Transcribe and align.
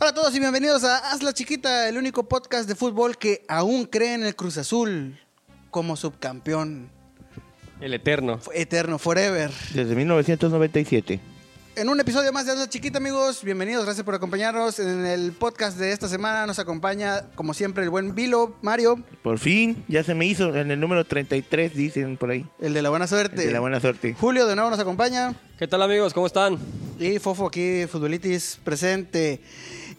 Hola 0.00 0.10
a 0.10 0.14
todos 0.14 0.34
y 0.34 0.40
bienvenidos 0.40 0.82
a 0.84 0.96
Haz 1.12 1.22
la 1.22 1.34
Chiquita, 1.34 1.86
el 1.88 1.98
único 1.98 2.26
podcast 2.26 2.66
de 2.66 2.74
fútbol 2.74 3.18
que 3.18 3.44
aún 3.48 3.84
cree 3.84 4.14
en 4.14 4.24
el 4.24 4.34
Cruz 4.34 4.56
Azul 4.56 5.18
como 5.70 5.94
subcampeón 5.94 6.88
El 7.82 7.92
eterno. 7.92 8.40
eterno, 8.54 8.98
forever. 8.98 9.50
Desde 9.74 9.94
1997. 9.94 11.20
En 11.76 11.88
un 11.90 12.00
episodio 12.00 12.32
más 12.32 12.46
de 12.46 12.52
Haz 12.52 12.58
la 12.58 12.68
Chiquita, 12.68 12.96
amigos, 12.98 13.44
bienvenidos, 13.44 13.84
gracias 13.84 14.04
por 14.04 14.14
acompañarnos. 14.14 14.78
En 14.80 15.04
el 15.04 15.32
podcast 15.32 15.78
de 15.78 15.92
esta 15.92 16.08
semana 16.08 16.46
nos 16.46 16.58
acompaña, 16.58 17.26
como 17.34 17.52
siempre, 17.52 17.84
el 17.84 17.90
buen 17.90 18.14
Vilo, 18.14 18.56
Mario, 18.62 19.02
Por 19.22 19.38
fin, 19.38 19.84
ya 19.86 20.02
se 20.02 20.14
me 20.14 20.24
hizo 20.24 20.56
en 20.56 20.70
el 20.70 20.80
número 20.80 21.04
33, 21.04 21.74
dicen 21.74 22.16
por 22.16 22.30
ahí. 22.30 22.46
el 22.58 22.72
de 22.72 22.80
la 22.82 22.88
buena 22.88 23.06
suerte. 23.06 23.46
De 23.46 23.52
la 23.52 23.60
buena 23.60 23.80
suerte. 23.80 24.14
Julio 24.18 24.46
de 24.46 24.56
nuevo 24.56 24.70
nos 24.70 24.80
acompaña. 24.80 25.34
¿Qué 25.58 25.68
tal 25.68 25.82
amigos? 25.82 26.14
¿Cómo 26.14 26.26
están? 26.26 26.58
Y 26.98 27.18
Fofo 27.18 27.46
aquí, 27.46 27.86
Futbolitis, 27.86 28.58
presente. 28.64 29.40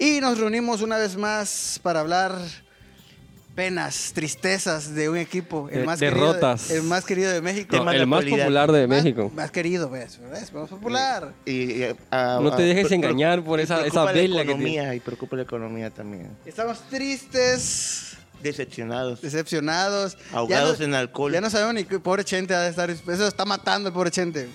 Y 0.02 0.20
nos 0.20 0.40
reunimos 0.40 0.82
una 0.82 0.98
vez 0.98 1.16
más 1.16 1.80
para 1.84 2.00
hablar 2.00 2.36
penas, 3.54 4.14
tristezas 4.16 4.96
de 4.96 5.10
un 5.10 5.18
equipo. 5.18 5.70
El 5.72 5.82
De- 5.82 5.86
más 5.86 6.00
derrotas. 6.00 6.64
Querido, 6.64 6.82
el 6.82 6.88
más 6.90 7.06
querido 7.06 7.32
de 7.32 7.42
México. 7.42 7.76
No, 7.76 7.92
el 7.92 8.08
más 8.08 8.26
popular 8.26 8.72
de 8.72 8.88
México. 8.88 9.32
Más, 9.36 9.52
querido, 9.52 9.92
¿ves? 9.92 10.20
¿Ves? 10.32 10.52
Más 10.54 10.70
popular. 10.70 11.34
Y, 11.46 11.84
eh, 11.84 11.96
ah, 12.10 12.40
No 12.42 12.56
te 12.56 12.64
dejes 12.64 12.92
engañar 12.92 13.44
por 13.44 13.60
y 13.60 13.64
esa- 13.64 13.76
preocupa 13.80 14.02
esa 14.02 14.06
la 14.06 14.12
vela 14.20 14.36
que 14.38 14.50
economía, 14.52 14.96
Y 14.96 15.00
preocupa 15.02 15.36
la 15.36 15.44
economía 15.44 15.92
también. 15.92 16.30
Estamos 16.48 16.80
tristes, 16.90 18.18
Decepcionados. 18.42 19.22
decepcionados. 19.22 20.18
Ahogados 20.34 20.80
no- 20.80 20.86
en 20.86 20.96
alcohol. 20.96 21.32
Ya 21.32 21.42
no 21.42 21.52
sabemos 21.52 21.76
ni 21.76 21.84
qué 21.84 22.00
pobre 22.00 22.24
Chente 22.26 22.56
ha 22.56 22.62
de 22.62 22.70
estar. 22.72 22.90
Eso 22.90 23.28
está 23.28 23.46
matando 23.46 23.90
el 23.90 23.94
pobre 23.94 24.10
Chente. 24.10 24.50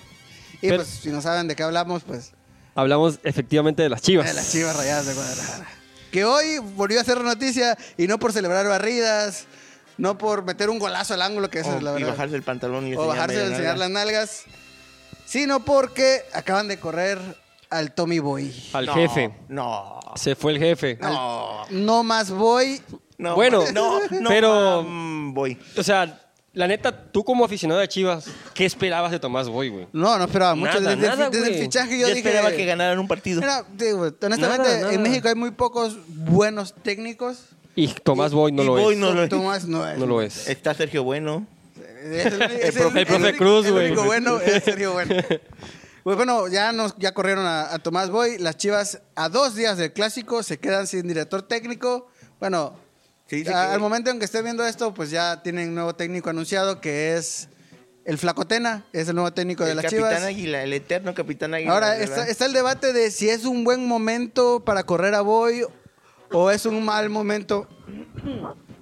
Y 0.61 0.67
Pero- 0.67 0.77
pues, 0.83 0.89
si 0.89 1.09
no 1.09 1.21
saben 1.21 1.47
de 1.47 1.55
qué 1.55 1.63
hablamos, 1.63 2.03
pues. 2.03 2.33
Hablamos 2.77 3.19
efectivamente 3.23 3.81
de 3.81 3.89
las 3.89 4.01
chivas. 4.03 4.27
De 4.27 4.33
las 4.35 4.51
chivas 4.51 4.75
rayadas 4.77 5.07
de 5.07 5.13
Guadalajara. 5.15 5.67
Que 6.11 6.23
hoy 6.25 6.59
volvió 6.59 7.01
a 7.01 7.03
ser 7.03 7.19
noticia 7.23 7.75
y 7.97 8.05
no 8.07 8.19
por 8.19 8.31
celebrar 8.31 8.67
barridas, 8.67 9.45
no 9.97 10.17
por 10.17 10.43
meter 10.45 10.69
un 10.69 10.77
golazo 10.77 11.15
al 11.15 11.23
ángulo, 11.23 11.49
que 11.49 11.59
eso 11.61 11.71
O- 11.71 11.77
es 11.77 11.83
la 11.83 11.89
y 11.91 11.93
verdad. 11.95 12.09
bajarse 12.09 12.35
el 12.35 12.43
pantalón 12.43 12.85
y 12.87 12.95
o 12.95 13.07
bajarse 13.07 13.35
media 13.35 13.47
enseñar 13.49 13.77
las 13.79 13.89
nalga. 13.89 14.19
nalgas, 14.19 14.43
sino 15.25 15.65
porque 15.65 16.21
acaban 16.33 16.67
de 16.67 16.79
correr 16.79 17.17
al 17.71 17.93
Tommy 17.93 18.19
Boy. 18.19 18.53
Al 18.73 18.85
No, 18.85 18.93
jefe. 18.93 19.33
No. 19.49 19.99
Se 20.15 20.35
fue 20.35 20.51
el 20.53 20.59
jefe. 20.59 20.97
No. 21.01 21.65
No 21.71 22.03
más 22.03 22.29
Boy. 22.31 22.79
no 23.17 23.33
Bueno, 23.35 23.63
no, 23.73 23.99
no, 24.21 24.29
pero- 24.29 24.85
voy. 25.33 25.59
O 25.75 25.81
sea, 25.83 26.26
la 26.57 26.67
neta, 26.67 26.91
tú 27.11 27.23
como 27.23 27.45
aficionado 27.45 27.79
de 27.79 27.87
chivas, 27.87 28.25
¿qué 28.53 28.65
esperabas 28.65 29.11
de 29.11 29.19
Tomás 29.19 29.47
Boy, 29.47 29.69
güey? 29.69 29.87
No, 29.93 30.17
no 30.17 30.25
esperaba 30.25 30.55
mucho. 30.55 30.79
Nada, 30.79 30.95
desde, 30.95 31.05
el- 31.05 31.17
nada, 31.17 31.29
desde 31.29 31.45
el 31.47 31.51
güey. 31.53 31.63
fichaje 31.63 31.91
Yo, 31.99 32.07
yo, 32.07 32.07
dije. 32.15 32.19
esperaba 32.27 32.51
que 32.51 32.65
ganaran 32.65 32.99
un 32.99 33.07
partido. 33.07 33.41
Mira, 33.41 33.63
digo, 33.75 33.99
honestamente, 34.21 34.39
Nada, 34.67 34.79
nada. 34.81 34.93
en 34.93 35.01
México 35.01 35.27
hay 35.29 35.35
muy 35.35 35.51
pocos 35.51 35.97
buenos 36.07 36.73
técnicos. 36.83 37.37
Y 37.75 37.87
Tomás 37.89 38.31
Boy 38.33 38.51
no 38.51 38.63
y 38.63 38.65
lo 38.65 38.71
Boy 38.73 38.93
es. 38.95 38.99
no 38.99 39.13
lo 39.13 39.23
es. 39.23 39.29
Tomás 39.29 39.65
no 39.65 39.87
es. 39.87 39.97
No 39.99 40.05
lo 40.07 40.21
es. 40.21 40.47
Está 40.49 40.73
Sergio 40.73 41.03
Bueno. 41.03 41.45
Es 42.03 42.25
el, 42.25 42.39
profe- 42.39 42.97
el 42.99 43.05
profe 43.05 43.35
Cruz, 43.37 43.65
el 43.65 43.71
güey. 43.73 43.87
único 43.87 44.03
bueno 44.03 44.39
es 44.39 44.63
Sergio 44.65 44.93
Bueno. 44.93 45.15
Pues 46.03 46.15
bueno, 46.15 46.47
ya, 46.47 46.71
nos, 46.71 46.95
ya 46.97 47.13
corrieron 47.13 47.45
a, 47.45 47.73
a 47.73 47.79
Tomás 47.79 48.09
Boy. 48.09 48.37
Las 48.37 48.55
Chivas, 48.57 49.01
a 49.15 49.27
dos 49.29 49.55
días 49.55 49.77
del 49.77 49.91
clásico, 49.93 50.41
se 50.41 50.57
quedan 50.57 50.87
sin 50.87 51.07
director 51.07 51.41
técnico. 51.41 52.07
Bueno, 52.39 52.73
Sí, 53.27 53.43
sí, 53.43 53.49
a- 53.49 53.67
que- 53.67 53.73
al 53.73 53.79
momento 53.79 54.09
en 54.09 54.19
que 54.19 54.25
esté 54.25 54.41
viendo 54.41 54.65
esto, 54.65 54.93
pues 54.93 55.09
ya 55.11 55.41
tienen 55.43 55.73
nuevo 55.75 55.93
técnico 55.95 56.29
anunciado, 56.29 56.79
que 56.81 57.15
es 57.15 57.49
el 58.05 58.17
Flacotena, 58.17 58.85
es 58.93 59.09
el 59.09 59.15
nuevo 59.15 59.33
técnico 59.33 59.65
de 59.65 59.71
el 59.71 59.75
las 59.77 59.85
Capitán 59.85 60.09
Chivas. 60.09 60.23
Águila, 60.23 60.63
el 60.63 60.71
eterno 60.73 61.13
Capitán 61.13 61.53
Águila. 61.53 61.73
Ahora, 61.73 61.97
está 61.97 62.45
el 62.45 62.53
debate 62.53 62.93
de 62.93 63.11
si 63.11 63.29
es 63.29 63.43
un 63.45 63.63
buen 63.65 63.85
momento 63.85 64.61
para 64.63 64.83
correr 64.85 65.13
a 65.13 65.21
Boy 65.21 65.63
o 66.31 66.51
es 66.51 66.65
un 66.65 66.83
mal 66.85 67.09
momento. 67.09 67.67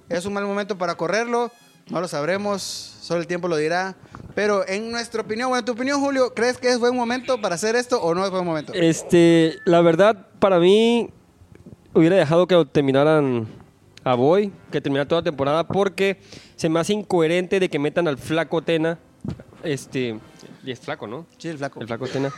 Es 0.08 0.24
un 0.26 0.32
mal 0.32 0.44
momento 0.44 0.78
para 0.78 0.94
correrlo, 0.94 1.50
no 1.90 2.00
lo 2.00 2.06
sabremos, 2.06 2.62
solo 2.62 3.20
el 3.20 3.26
tiempo 3.26 3.48
lo 3.48 3.56
dirá. 3.56 3.96
Pero 4.36 4.64
en 4.68 4.92
nuestra 4.92 5.22
opinión, 5.22 5.48
bueno, 5.48 5.60
en 5.60 5.64
tu 5.64 5.72
opinión, 5.72 6.00
Julio, 6.00 6.32
¿crees 6.34 6.58
que 6.58 6.68
es 6.68 6.78
buen 6.78 6.94
momento 6.94 7.40
para 7.40 7.56
hacer 7.56 7.74
esto 7.74 8.00
o 8.00 8.14
no 8.14 8.24
es 8.24 8.30
buen 8.30 8.44
momento? 8.44 8.72
Este, 8.74 9.56
la 9.64 9.80
verdad, 9.80 10.28
para 10.38 10.60
mí, 10.60 11.10
hubiera 11.94 12.14
dejado 12.14 12.46
que 12.46 12.64
terminaran 12.70 13.48
a 14.06 14.14
Boy, 14.14 14.52
que 14.70 14.80
terminara 14.80 15.08
toda 15.08 15.20
la 15.20 15.24
temporada, 15.24 15.66
porque 15.66 16.20
se 16.54 16.68
me 16.68 16.78
hace 16.78 16.92
incoherente 16.92 17.58
de 17.58 17.68
que 17.68 17.80
metan 17.80 18.06
al 18.06 18.18
flaco 18.18 18.62
Tena. 18.62 19.00
Este, 19.64 20.20
y 20.64 20.70
es 20.70 20.78
flaco, 20.78 21.08
¿no? 21.08 21.26
Sí, 21.38 21.48
el 21.48 21.58
flaco. 21.58 21.80
El 21.80 21.88
flaco 21.88 22.06
Tena. 22.06 22.32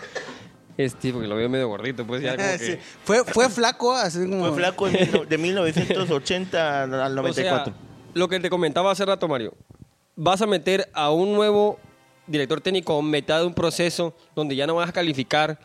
Este, 0.79 1.13
porque 1.13 1.29
lo 1.29 1.37
veo 1.37 1.51
medio 1.51 1.69
gordito, 1.69 2.07
pues 2.07 2.23
ya 2.23 2.37
como 2.37 2.49
que... 2.53 2.59
Sí, 2.59 2.79
Fue, 3.05 3.23
fue 3.23 3.51
flaco, 3.51 3.93
así 3.93 4.21
como... 4.21 4.47
Fue 4.47 4.57
flaco 4.57 4.89
de 4.89 5.37
1980 5.39 6.83
al 6.85 6.93
O 7.19 7.23
94. 7.23 7.65
sea, 7.65 7.75
lo 8.15 8.29
que 8.29 8.41
te 8.41 8.49
comentaba 8.49 8.91
hace 8.91 9.05
rato, 9.05 9.29
Mario. 9.29 9.53
Vas 10.17 10.41
a 10.41 10.47
meter 10.47 10.89
a 10.95 11.11
un 11.11 11.35
nuevo 11.35 11.79
director 12.27 12.63
técnico 12.63 12.99
a 12.99 13.03
mitad 13.03 13.41
de 13.41 13.47
un 13.47 13.55
proceso 13.55 14.17
donde 14.35 14.57
ya 14.57 14.67
no 14.67 14.75
vas 14.75 14.89
a 14.89 14.93
calificar. 14.93 15.59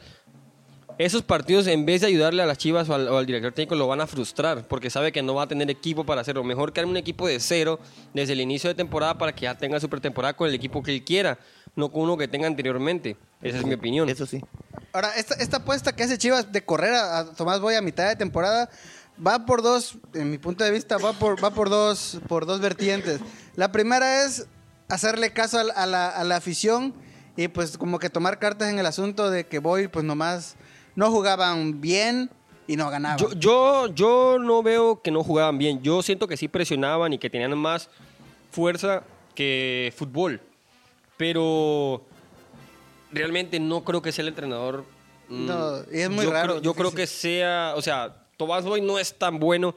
Esos 0.98 1.24
partidos, 1.24 1.68
en 1.68 1.86
vez 1.86 2.02
de 2.02 2.08
ayudarle 2.08 2.44
a 2.44 2.46
las 2.46 2.58
chivas 2.58 2.88
o 2.90 2.94
al, 2.94 3.08
o 3.08 3.18
al 3.18 3.26
director 3.26 3.52
técnico, 3.52 3.76
lo 3.76 3.88
van 3.88 4.02
a 4.02 4.08
frustrar 4.08 4.68
porque 4.68 4.90
sabe 4.90 5.12
que 5.12 5.24
no 5.24 5.34
va 5.34 5.44
a 5.44 5.48
tener 5.48 5.70
equipo 5.70 6.06
para 6.06 6.22
hacerlo. 6.22 6.44
Mejor 6.44 6.72
que 6.72 6.81
arme 6.81 6.92
un 6.92 6.98
equipo 6.98 7.28
de 7.28 7.40
cero 7.40 7.80
desde 8.14 8.34
el 8.34 8.42
inicio 8.42 8.70
de 8.70 8.76
temporada 8.76 9.18
para 9.18 9.34
que 9.34 9.44
ya 9.44 9.58
tenga 9.58 9.80
su 9.80 9.90
pretemporada 9.90 10.36
con 10.36 10.48
el 10.48 10.54
equipo 10.54 10.84
que 10.84 10.94
él 10.94 11.04
quiera, 11.04 11.40
no 11.76 11.92
con 11.92 12.04
uno 12.04 12.18
que 12.18 12.28
tenga 12.28 12.48
anteriormente. 12.48 13.18
Esa 13.42 13.58
es 13.58 13.66
mi 13.66 13.74
opinión. 13.74 14.08
Eso 14.09 14.26
sí. 14.26 14.42
Ahora, 14.92 15.12
esta, 15.16 15.36
esta 15.36 15.58
apuesta 15.58 15.96
que 15.96 16.04
hace 16.04 16.18
Chivas 16.18 16.52
de 16.52 16.64
correr 16.64 16.94
a, 16.94 17.20
a 17.20 17.34
Tomás 17.34 17.60
Boy 17.60 17.74
a 17.75 17.81
mitad 17.81 18.08
de 18.08 18.16
temporada 18.16 18.70
va 19.25 19.46
por 19.46 19.64
dos, 19.64 19.98
en 20.14 20.30
mi 20.30 20.38
punto 20.38 20.64
de 20.64 20.72
vista, 20.72 20.98
va 20.98 21.14
por, 21.14 21.44
va 21.44 21.52
por 21.52 21.70
dos, 21.70 22.20
por 22.28 22.46
dos 22.46 22.62
vertientes. 22.62 23.20
La 23.56 23.72
primera 23.72 24.25
es 24.25 24.46
hacerle 24.90 25.34
caso 25.34 25.60
a, 25.60 25.86
la, 25.86 26.10
a 26.10 26.24
la 26.24 26.36
afición 26.36 26.94
y 27.36 27.48
pues 27.48 27.80
como 27.80 27.98
que 27.98 28.12
tomar 28.12 28.38
cartas 28.38 28.70
en 28.70 28.78
el 28.78 28.86
asunto 28.86 29.31
de 29.31 29.48
que 29.48 29.58
Boy 29.58 29.88
pues 29.88 30.06
nomás 30.06 30.56
no 30.96 31.09
jugaban 31.12 31.81
bien 31.81 32.30
y 32.68 32.76
no 32.76 32.90
ganaban. 32.90 33.18
Yo, 33.18 33.31
yo, 33.34 33.88
yo 33.94 34.38
no 34.40 34.64
veo 34.64 35.02
que 35.02 35.12
no 35.12 35.24
jugaban 35.24 35.58
bien. 35.58 35.81
Yo 35.81 36.02
siento 36.02 36.28
que 36.28 36.38
sí 36.38 36.48
presionaban 36.48 37.14
y 37.14 37.18
que 37.18 37.30
tenían 37.30 37.58
más 37.58 37.90
fuerza 38.52 39.04
que 39.36 39.94
fútbol. 39.98 40.40
Pero 41.18 42.04
realmente 43.12 43.59
no 43.59 43.84
creo 43.84 44.02
que 44.02 44.12
sea 44.12 44.24
el 44.24 44.30
entrenador. 44.30 44.86
mm, 45.30 45.46
No, 45.46 45.78
y 45.92 46.00
es 46.00 46.09
muy 46.09 46.26
yo 46.26 46.31
raro, 46.31 46.54
creo- 46.54 46.62
yo 46.62 46.74
creo 46.74 46.92
que 46.92 47.08
sea. 47.08 47.74
O 47.75 47.81
sea, 47.81 48.25
Tomás 48.38 48.64
Boy 48.66 48.81
no 48.81 48.98
es 49.00 49.14
tan 49.18 49.40
bueno, 49.40 49.75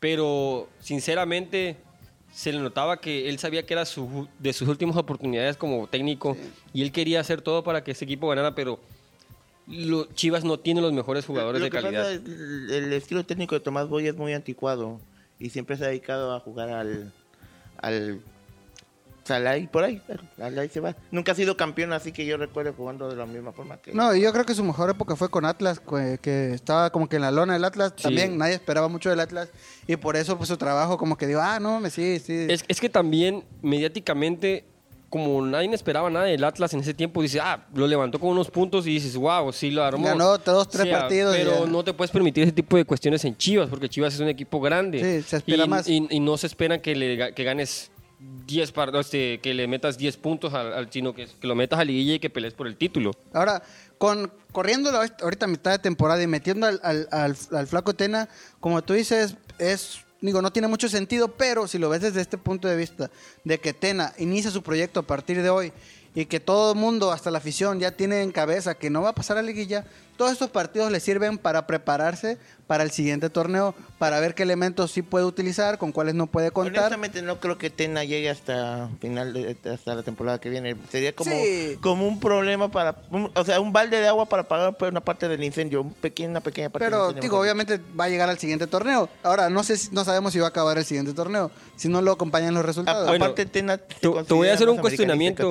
pero 0.00 0.68
sinceramente 0.80 1.76
se 2.32 2.52
le 2.52 2.58
notaba 2.58 3.00
que 3.00 3.28
él 3.28 3.38
sabía 3.38 3.64
que 3.64 3.74
era 3.74 3.84
su, 3.86 4.26
de 4.40 4.52
sus 4.52 4.66
últimas 4.68 4.96
oportunidades 4.96 5.56
como 5.56 5.86
técnico 5.86 6.36
y 6.72 6.82
él 6.82 6.90
quería 6.90 7.20
hacer 7.20 7.40
todo 7.40 7.62
para 7.62 7.84
que 7.84 7.92
ese 7.92 8.04
equipo 8.04 8.28
ganara, 8.28 8.54
pero 8.56 8.80
lo- 9.66 10.06
Chivas 10.14 10.44
no 10.44 10.58
tiene 10.58 10.80
los 10.80 10.92
mejores 10.92 11.24
jugadores 11.26 11.60
Lo 11.60 11.64
de 11.66 11.70
que 11.70 11.76
pasa 11.78 11.86
calidad. 11.92 12.12
es, 12.12 12.20
el, 12.24 12.70
el 12.70 12.92
estilo 12.92 13.24
técnico 13.24 13.54
de 13.54 13.60
Tomás 13.60 13.88
Boy 13.88 14.06
es 14.08 14.16
muy 14.16 14.32
anticuado 14.34 15.00
y 15.38 15.50
siempre 15.50 15.76
se 15.76 15.84
ha 15.84 15.88
dedicado 15.88 16.34
a 16.34 16.40
jugar 16.40 16.70
al 16.70 17.12
al 17.78 18.20
Salai 19.24 19.66
por 19.70 19.84
ahí, 19.84 20.02
al 20.38 20.58
ahí 20.58 20.68
se 20.68 20.80
va. 20.80 20.94
Nunca 21.10 21.32
ha 21.32 21.34
sido 21.34 21.56
campeón, 21.56 21.94
así 21.94 22.12
que 22.12 22.26
yo 22.26 22.36
recuerdo 22.36 22.74
jugando 22.74 23.08
de 23.08 23.16
la 23.16 23.24
misma 23.24 23.52
forma 23.52 23.78
que 23.78 23.94
No, 23.94 24.14
y 24.14 24.20
yo 24.20 24.30
creo 24.34 24.44
que 24.44 24.54
su 24.54 24.62
mejor 24.62 24.90
época 24.90 25.16
fue 25.16 25.30
con 25.30 25.46
Atlas, 25.46 25.80
que, 25.80 26.18
que 26.20 26.52
estaba 26.52 26.90
como 26.90 27.08
que 27.08 27.16
en 27.16 27.22
la 27.22 27.30
lona 27.30 27.54
del 27.54 27.64
Atlas. 27.64 27.94
Sí. 27.96 28.02
También 28.02 28.36
nadie 28.36 28.52
esperaba 28.54 28.88
mucho 28.88 29.08
del 29.08 29.20
Atlas. 29.20 29.48
Y 29.86 29.96
por 29.96 30.16
eso 30.16 30.36
pues 30.36 30.48
su 30.50 30.58
trabajo 30.58 30.98
como 30.98 31.16
que 31.16 31.26
digo, 31.26 31.40
ah, 31.42 31.58
no, 31.58 31.80
me 31.80 31.88
sí, 31.88 32.18
sí. 32.18 32.34
Es, 32.50 32.66
es 32.68 32.80
que 32.82 32.90
también 32.90 33.44
mediáticamente, 33.62 34.66
como 35.14 35.40
nadie 35.46 35.72
esperaba 35.72 36.10
nada 36.10 36.24
del 36.26 36.42
Atlas 36.42 36.74
en 36.74 36.80
ese 36.80 36.92
tiempo, 36.92 37.22
dice, 37.22 37.38
ah, 37.40 37.64
lo 37.72 37.86
levantó 37.86 38.18
con 38.18 38.30
unos 38.30 38.50
puntos 38.50 38.84
y 38.84 38.90
dices, 38.90 39.14
wow, 39.16 39.52
sí 39.52 39.70
lo 39.70 39.84
armó. 39.84 40.04
Ganó 40.08 40.36
dos, 40.38 40.68
tres 40.68 40.82
O 40.82 40.86
sea, 40.86 41.00
partidos 41.02 41.36
Pero 41.36 41.64
ya. 41.64 41.70
no 41.70 41.84
te 41.84 41.92
puedes 41.92 42.10
permitir 42.10 42.42
ese 42.42 42.52
tipo 42.52 42.76
de 42.76 42.84
cuestiones 42.84 43.24
en 43.24 43.36
Chivas, 43.36 43.68
porque 43.70 43.88
Chivas 43.88 44.12
es 44.14 44.18
un 44.18 44.26
equipo 44.28 44.60
grande. 44.60 44.98
Sí, 45.22 45.28
se 45.28 45.36
espera 45.36 45.66
y, 45.66 45.68
más. 45.68 45.88
Y, 45.88 46.04
y 46.10 46.18
no 46.18 46.36
se 46.36 46.48
espera 46.48 46.82
que, 46.82 46.96
le, 46.96 47.32
que 47.32 47.44
ganes 47.44 47.92
10 48.46 48.72
partidos, 48.72 49.06
este, 49.06 49.38
que 49.38 49.54
le 49.54 49.68
metas 49.68 49.96
10 49.98 50.16
puntos 50.16 50.52
al, 50.52 50.72
al 50.72 50.90
sino 50.90 51.14
que, 51.14 51.26
que 51.40 51.46
lo 51.46 51.54
metas 51.54 51.78
a 51.78 51.84
liguilla 51.84 52.14
y 52.14 52.18
que 52.18 52.28
pelees 52.30 52.54
por 52.54 52.66
el 52.66 52.76
título. 52.76 53.12
Ahora, 53.32 53.62
con 53.98 54.32
corriéndolo 54.50 54.98
ahorita 55.22 55.46
a 55.46 55.48
mitad 55.48 55.70
de 55.70 55.78
temporada 55.78 56.22
y 56.22 56.26
metiendo 56.26 56.66
al, 56.66 56.80
al- 56.82 57.08
al- 57.12 57.36
al 57.52 57.66
flaco 57.66 57.94
Tena, 57.94 58.28
como 58.60 58.82
tú 58.82 58.94
dices, 58.94 59.36
es 59.58 60.00
digo, 60.28 60.42
no 60.42 60.52
tiene 60.52 60.68
mucho 60.68 60.88
sentido, 60.88 61.28
pero 61.28 61.66
si 61.68 61.78
lo 61.78 61.88
ves 61.88 62.00
desde 62.00 62.20
este 62.20 62.38
punto 62.38 62.68
de 62.68 62.76
vista, 62.76 63.10
de 63.44 63.58
que 63.58 63.72
Tena 63.72 64.12
inicia 64.18 64.50
su 64.50 64.62
proyecto 64.62 65.00
a 65.00 65.02
partir 65.02 65.42
de 65.42 65.50
hoy 65.50 65.72
y 66.14 66.26
que 66.26 66.40
todo 66.40 66.72
el 66.72 66.78
mundo, 66.78 67.12
hasta 67.12 67.30
la 67.30 67.38
afición, 67.38 67.80
ya 67.80 67.90
tiene 67.90 68.22
en 68.22 68.32
cabeza 68.32 68.74
que 68.76 68.90
no 68.90 69.02
va 69.02 69.10
a 69.10 69.14
pasar 69.14 69.36
a 69.36 69.42
liguilla, 69.42 69.84
todos 70.16 70.32
estos 70.32 70.50
partidos 70.50 70.90
le 70.92 71.00
sirven 71.00 71.38
para 71.38 71.66
prepararse 71.66 72.38
para 72.66 72.82
el 72.82 72.90
siguiente 72.90 73.28
torneo, 73.28 73.74
para 73.98 74.20
ver 74.20 74.34
qué 74.34 74.42
elementos 74.42 74.90
sí 74.90 75.02
puede 75.02 75.26
utilizar, 75.26 75.76
con 75.76 75.92
cuáles 75.92 76.14
no 76.14 76.26
puede 76.28 76.50
contar. 76.50 76.78
Honestamente 76.84 77.20
no 77.20 77.38
creo 77.38 77.58
que 77.58 77.68
Tena 77.68 78.04
llegue 78.04 78.30
hasta 78.30 78.88
final 79.02 79.34
de 79.34 79.54
hasta 79.70 79.94
la 79.94 80.02
temporada 80.02 80.40
que 80.40 80.48
viene. 80.48 80.74
Sería 80.90 81.14
como, 81.14 81.30
Sí. 81.30 81.76
como 81.82 82.08
un 82.08 82.20
problema 82.20 82.70
para, 82.70 82.96
un- 83.10 83.30
o 83.34 83.44
sea, 83.44 83.60
un 83.60 83.72
balde 83.72 84.00
de 84.00 84.08
agua 84.08 84.26
para 84.26 84.44
pagar 84.48 84.74
una 84.80 85.00
parte 85.02 85.28
del 85.28 85.44
incendio, 85.44 85.82
un 85.82 85.92
pequeño, 85.92 86.30
una 86.30 86.40
pequeña 86.40 86.70
parte. 86.70 86.84
del 86.84 86.92
Pero, 86.92 87.12
digo, 87.12 87.38
obviamente 87.38 87.78
va 87.98 88.04
a 88.04 88.08
llegar 88.08 88.30
al 88.30 88.38
siguiente 88.38 88.66
torneo. 88.66 89.10
Ahora, 89.22 89.50
no 89.50 89.62
sé 89.62 89.76
si, 89.76 89.90
no 89.90 90.04
sabemos 90.04 90.32
si 90.32 90.38
va 90.38 90.46
a 90.46 90.48
acabar 90.48 90.78
el 90.78 90.84
siguiente 90.86 91.12
torneo, 91.12 91.50
si 91.76 91.88
no 91.88 92.00
lo 92.00 92.12
acompañan 92.12 92.54
los 92.54 92.64
resultados. 92.64 93.02
A- 93.06 93.10
Bueno, 93.10 93.26
aparte 93.26 93.44
Tena 93.44 93.76
te- 93.76 93.94
te 94.00 94.34
voy 94.34 94.48
a 94.48 94.54
hacer 94.54 94.70
un 94.70 94.78
cuestionamiento. 94.78 95.50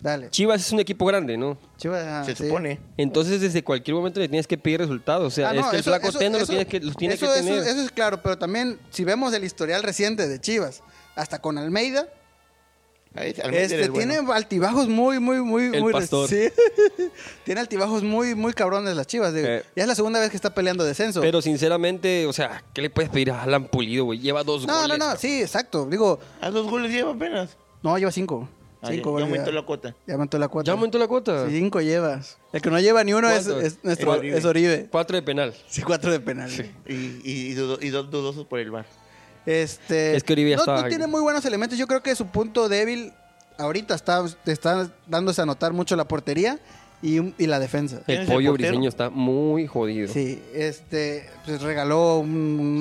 Dale. 0.00 0.30
Chivas 0.30 0.60
es 0.64 0.72
un 0.72 0.78
equipo 0.78 1.04
grande, 1.06 1.36
¿no? 1.36 1.58
Chivas, 1.76 2.04
ah, 2.06 2.24
Se 2.24 2.36
sí. 2.36 2.44
supone. 2.46 2.78
Entonces 2.96 3.40
desde 3.40 3.64
cualquier 3.64 3.96
momento 3.96 4.20
le 4.20 4.28
tienes 4.28 4.46
que 4.46 4.56
pedir 4.56 4.78
resultados. 4.80 5.26
O 5.26 5.30
sea, 5.30 5.48
Ah, 5.50 5.54
es 5.54 5.60
no, 5.60 5.70
que 5.70 5.76
el 5.76 5.80
eso- 5.80 5.90
flaco 5.90 6.08
eso- 6.08 6.18
Tena 6.20 6.36
lo 6.38 6.44
eso- 6.44 6.52
tiene 6.52 6.66
que, 6.66 6.80
los 6.80 6.96
tiene 6.96 7.14
eso- 7.14 7.26
que 7.26 7.32
eso- 7.40 7.48
tener. 7.48 7.62
Eso 7.64 7.80
es 7.82 7.90
claro, 7.90 8.22
pero 8.22 8.38
también 8.38 8.78
si 8.90 9.02
vemos 9.04 9.34
el 9.34 9.42
historial 9.44 9.82
reciente 9.82 10.28
de 10.28 10.40
Chivas, 10.40 10.82
hasta 11.16 11.40
con 11.40 11.58
Almeida, 11.58 12.06
este, 13.14 13.88
bueno. 13.88 13.92
tiene 13.94 14.32
altibajos 14.32 14.86
muy, 14.86 15.18
muy, 15.18 15.40
muy, 15.40 15.64
El 15.74 15.82
muy 15.82 15.92
pastor. 15.92 16.28
sí. 16.28 16.48
tiene 17.44 17.60
altibajos 17.60 18.04
muy, 18.04 18.36
muy 18.36 18.52
cabrones 18.52 18.94
las 18.94 19.06
Chivas. 19.08 19.34
digo. 19.34 19.48
Eh. 19.48 19.64
Ya 19.74 19.82
es 19.82 19.88
la 19.88 19.94
segunda 19.96 20.20
vez 20.20 20.30
que 20.30 20.36
está 20.36 20.54
peleando 20.54 20.84
descenso. 20.84 21.20
Pero 21.20 21.42
sinceramente, 21.42 22.26
o 22.26 22.32
sea, 22.32 22.62
¿qué 22.72 22.82
le 22.82 22.90
puedes 22.90 23.10
pedir 23.10 23.32
a 23.32 23.42
Alan 23.42 23.66
Pulido, 23.66 24.04
güey? 24.04 24.20
Lleva 24.20 24.44
dos 24.44 24.64
no, 24.66 24.74
goles. 24.74 24.88
no, 24.90 24.94
no, 24.94 25.04
cabrón. 25.06 25.20
sí, 25.20 25.40
exacto. 25.42 25.86
Digo, 25.86 26.20
A 26.40 26.50
dos 26.50 26.70
goles 26.70 26.92
lleva 26.92 27.12
apenas. 27.12 27.56
no, 27.82 27.98
lleva 27.98 28.12
cinco. 28.12 28.48
Cinco 28.86 29.18
ya, 29.18 29.24
aumentó 29.24 29.50
la 29.52 29.62
cuota. 29.62 29.94
Ya 30.06 30.14
aumentó 30.14 30.38
la 30.38 30.48
cuota. 30.48 30.66
¿Ya 30.68 30.72
aumentó 30.72 30.98
la 30.98 31.08
cuota? 31.08 31.46
Cinco 31.48 31.80
llevas. 31.80 32.38
El 32.52 32.62
que 32.62 32.70
no 32.70 32.78
lleva 32.78 33.02
ni 33.02 33.12
uno 33.12 33.28
es, 33.28 33.46
es 33.48 33.78
nuestro, 33.82 34.12
Es 34.14 34.18
Oribe. 34.20 34.38
es 34.38 34.44
Oribe. 34.44 34.88
Cuatro 34.90 35.16
de 35.16 35.22
penal. 35.22 35.52
Sí, 35.68 35.82
cuatro 35.82 36.12
de 36.12 36.20
penal. 36.20 36.50
Y, 36.86 36.94
y, 36.94 37.20
y 37.24 37.54
dudo- 37.54 37.78
y 37.80 37.88
dos 37.90 38.10
dudosos 38.10 38.46
por 38.46 38.60
el 38.60 38.70
bar. 38.70 38.86
Este, 39.46 40.14
Es 40.16 40.22
que 40.24 40.32
Oribe 40.34 40.54
no, 40.56 40.60
está- 40.62 40.82
no 40.82 40.88
tiene 40.88 41.06
muy 41.06 41.20
buenos 41.20 41.44
elementos. 41.44 41.78
Yo 41.78 41.86
creo 41.86 42.02
que 42.02 42.14
su 42.14 42.26
punto 42.26 42.68
débil 42.68 43.12
ahorita 43.56 43.94
está, 43.94 44.24
está 44.46 44.90
dándose 45.06 45.42
a 45.42 45.46
notar 45.46 45.72
mucho 45.72 45.96
la 45.96 46.06
portería 46.06 46.58
y, 47.02 47.18
y 47.42 47.46
la 47.46 47.58
defensa. 47.58 48.02
¿Quién 48.06 48.20
El 48.22 48.26
pollo 48.26 48.52
briseño 48.52 48.88
está 48.88 49.10
muy 49.10 49.66
jodido. 49.66 50.12
Sí, 50.12 50.42
este, 50.54 51.28
pues 51.44 51.62
regaló 51.62 52.18
un, 52.18 52.30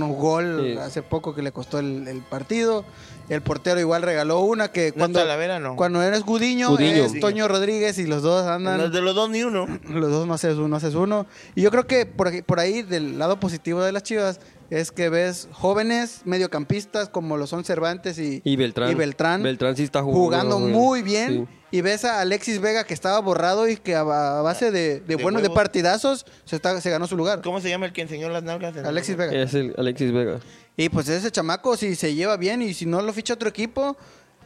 un 0.01 0.17
gol 0.17 0.61
Sí. 0.73 0.77
hace 0.79 1.01
poco 1.03 1.33
que 1.33 1.41
le 1.41 1.51
costó 1.51 1.79
el, 1.79 2.07
el 2.07 2.19
partido. 2.21 2.83
El 3.29 3.41
portero 3.41 3.79
igual 3.79 4.03
regaló 4.03 4.39
una 4.41 4.69
que 4.69 4.89
No 4.91 4.99
cuando, 4.99 5.19
Talavera, 5.19 5.59
no. 5.59 5.75
cuando 5.75 6.01
eres 6.01 6.21
Gudiño, 6.23 6.69
Gudiño. 6.69 7.03
es 7.03 7.19
Toño 7.19 7.47
Rodríguez 7.49 7.97
y 7.99 8.07
los 8.07 8.21
dos 8.21 8.45
andan... 8.47 8.77
No, 8.77 8.89
de 8.89 9.01
los 9.01 9.13
dos 9.15 9.29
ni 9.29 9.43
uno. 9.43 9.67
Los 9.89 10.09
dos 10.11 10.25
no 10.27 10.33
haces 10.33 10.55
uno, 10.55 10.75
haces 10.77 10.95
uno. 10.95 11.25
Y 11.53 11.61
yo 11.61 11.69
creo 11.71 11.85
que 11.87 12.05
por, 12.05 12.29
aquí- 12.29 12.41
por 12.41 12.59
ahí, 12.59 12.83
del 12.83 13.19
lado 13.19 13.37
positivo 13.39 13.81
de 13.83 13.91
las 13.91 14.03
chivas, 14.03 14.39
es 14.69 14.91
que 14.91 15.09
ves 15.09 15.49
jóvenes 15.51 16.21
mediocampistas 16.25 17.09
como 17.09 17.35
lo 17.37 17.47
son 17.47 17.63
Cervantes 17.65 18.17
y, 18.19 18.41
Y 18.45 18.55
Beltrán. 18.55 18.91
y 18.91 18.95
Beltrán, 18.95 19.43
Beltrán 19.43 19.75
sí 19.75 19.83
está 19.83 20.01
jugando, 20.03 20.55
jugando 20.57 20.59
muy 20.79 21.01
bien. 21.01 21.47
Sí. 21.49 21.57
Y 21.69 21.81
ves 21.81 22.05
a 22.05 22.21
Alexis 22.21 22.61
Vega 22.61 22.85
que 22.85 22.93
estaba 22.93 23.19
borrado 23.19 23.67
y 23.67 23.75
que 23.75 23.93
a, 23.95 24.03
base 24.03 24.71
de, 24.71 25.01
de 25.01 25.01
De 25.01 25.15
buenos 25.17 25.41
de 25.41 25.49
huevos. 25.49 25.55
partidazos 25.63 26.25
se, 26.45 26.55
está, 26.55 26.79
se 26.79 26.89
ganó 26.89 27.07
su 27.07 27.17
lugar. 27.17 27.41
¿Cómo 27.41 27.59
se 27.59 27.69
llama 27.69 27.87
el 27.87 27.91
que 27.91 28.01
enseñó 28.03 28.29
las 28.29 28.43
nalgas? 28.43 28.77
Alexis 28.77 29.17
Vega. 29.17 29.33
Es 29.33 29.53
el 29.53 29.73
Alexis 29.77 30.13
Vega. 30.13 30.39
Y 30.77 30.89
pues 30.89 31.09
ese 31.09 31.31
chamaco, 31.31 31.75
si 31.75 31.95
se 31.95 32.13
lleva 32.13 32.37
bien 32.37 32.61
y 32.61 32.73
si 32.73 32.85
no 32.85 33.01
lo 33.01 33.11
ficha 33.11 33.33
otro 33.33 33.49
equipo, 33.49 33.97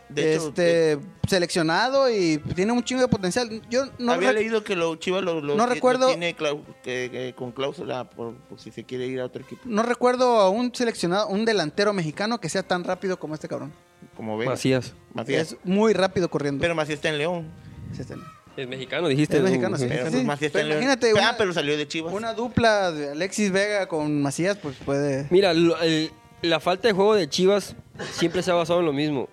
De 0.07 0.33
hecho, 0.35 0.47
este 0.49 0.97
seleccionado 1.27 2.09
y 2.09 2.37
tiene 2.55 2.71
un 2.73 2.83
chingo 2.83 3.01
de 3.01 3.07
potencial. 3.07 3.61
Yo 3.69 3.85
no 3.97 4.11
Había 4.13 4.33
leído 4.33 4.63
que 4.63 4.75
lo 4.75 4.95
Chivas 4.97 5.23
lo, 5.23 5.35
lo- 5.41 5.55
no 5.55 5.65
lo 5.67 5.73
recuerdo- 5.73 6.07
tiene 6.07 6.35
clau- 6.35 6.63
que- 6.83 7.09
que 7.11 7.33
con 7.35 7.51
cláusula 7.51 8.09
por, 8.09 8.35
por 8.35 8.59
si 8.59 8.71
se 8.71 8.83
quiere 8.83 9.07
ir 9.07 9.19
a 9.21 9.25
otro 9.25 9.41
equipo. 9.43 9.61
no 9.65 9.83
recuerdo 9.83 10.39
a 10.41 10.49
un 10.49 10.73
seleccionado, 10.75 11.27
un 11.27 11.45
delantero 11.45 11.93
mexicano 11.93 12.39
que 12.41 12.49
sea 12.49 12.63
tan 12.63 12.83
rápido 12.83 13.17
como 13.19 13.35
este 13.35 13.47
cabrón. 13.47 13.71
Como 14.17 14.37
ve. 14.37 14.45
Macías. 14.47 14.93
Macías. 15.13 15.53
Es 15.53 15.57
muy 15.63 15.93
rápido 15.93 16.29
corriendo. 16.29 16.61
Pero 16.61 16.75
Macías 16.75 16.95
está 16.97 17.09
en 17.09 17.17
León. 17.17 17.51
Sí, 17.95 18.01
está- 18.01 18.15
Es 18.57 18.67
mexicano, 18.67 19.07
dijiste. 19.07 19.37
Es 19.37 19.43
¿no? 19.43 19.47
mexicano, 19.49 19.77
sí. 19.77 19.85
Pero 19.87 20.05
sí. 20.07 20.11
pues 20.11 20.25
Macías 20.25 20.47
está 20.47 20.59
Pero 20.59 20.63
en 20.63 20.69
León. 20.79 20.83
imagínate 20.83 21.11
Ah, 21.11 21.29
una- 21.29 21.37
pero 21.37 21.53
salió 21.53 21.77
de 21.77 21.87
Chivas. 21.87 22.13
Una 22.13 22.33
dupla 22.33 22.91
de 22.91 23.11
Alexis 23.11 23.49
Vega 23.51 23.87
con 23.87 24.21
Macías, 24.21 24.57
pues 24.57 24.75
puede. 24.85 25.27
Mira, 25.29 25.53
lo- 25.53 25.79
el- 25.81 26.11
la 26.41 26.59
falta 26.59 26.87
de 26.87 26.93
juego 26.93 27.15
de 27.15 27.29
Chivas 27.29 27.75
siempre 28.13 28.41
se 28.43 28.51
ha 28.51 28.53
basado 28.55 28.79
en 28.79 28.85
lo 28.85 28.93
mismo. 28.93 29.27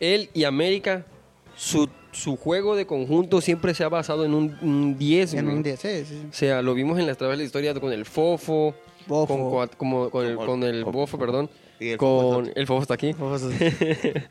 Él 0.00 0.30
y 0.34 0.44
América, 0.44 1.06
su, 1.56 1.88
su 2.10 2.36
juego 2.36 2.74
de 2.76 2.86
conjunto 2.86 3.40
siempre 3.40 3.74
se 3.74 3.84
ha 3.84 3.88
basado 3.88 4.24
en 4.24 4.34
un, 4.34 4.56
un 4.62 4.98
10. 4.98 5.34
En 5.34 5.48
un 5.48 5.62
día, 5.62 5.76
sí, 5.76 5.88
sí. 6.00 6.04
sí. 6.06 6.26
O 6.30 6.32
sea, 6.32 6.62
lo 6.62 6.74
vimos 6.74 6.98
en 6.98 7.06
las 7.06 7.16
tablas 7.16 7.38
de 7.38 7.42
la 7.44 7.46
historia 7.46 7.74
con 7.74 7.92
el 7.92 8.04
Fofo, 8.04 8.74
Bofo. 9.06 9.34
con, 9.36 9.50
Coat- 9.50 9.76
como- 9.76 10.10
con 10.10 10.26
el, 10.26 10.36
con 10.36 10.62
el 10.64 10.84
Fofo. 10.84 10.98
Bofo, 10.98 11.18
perdón. 11.18 11.48
Y 11.78 11.90
el 11.90 11.98
Fofo 11.98 12.34
con 12.34 12.46
está- 12.48 12.60
el 12.60 12.66
Fofo 12.66 12.82
está 12.82 12.94
aquí. 12.94 13.14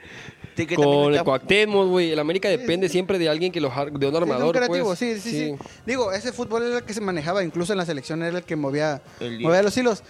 Sí, 0.53 0.67
que 0.67 0.75
también 0.75 0.93
con 0.99 1.07
el 1.07 1.13
está- 1.13 1.23
Cuauhtémoc, 1.23 1.87
güey. 1.87 2.11
El 2.11 2.19
América 2.19 2.49
depende 2.49 2.89
siempre 2.89 3.17
de 3.17 3.29
alguien 3.29 3.51
que 3.53 3.61
lo 3.61 3.69
jar- 3.71 3.89
de 3.91 3.93
un 3.93 3.99
Sí, 4.01 4.05
es 4.07 4.11
un 4.11 4.15
armador, 4.31 4.55
creativo, 4.55 4.87
pues. 4.87 4.99
sí, 4.99 5.17
sí, 5.19 5.31
sí, 5.31 5.55
Digo, 5.85 6.11
ese 6.11 6.33
fútbol 6.33 6.63
era 6.63 6.77
el 6.79 6.83
que 6.83 6.93
se 6.93 6.99
manejaba, 7.01 7.41
incluso 7.43 7.71
en 7.73 7.77
la 7.77 7.85
selección 7.85 8.21
era 8.21 8.37
el 8.39 8.43
que 8.43 8.57
movía, 8.57 9.01
El 9.21 9.39
movía 9.39 9.63
los 9.63 9.75
hilos. 9.77 10.03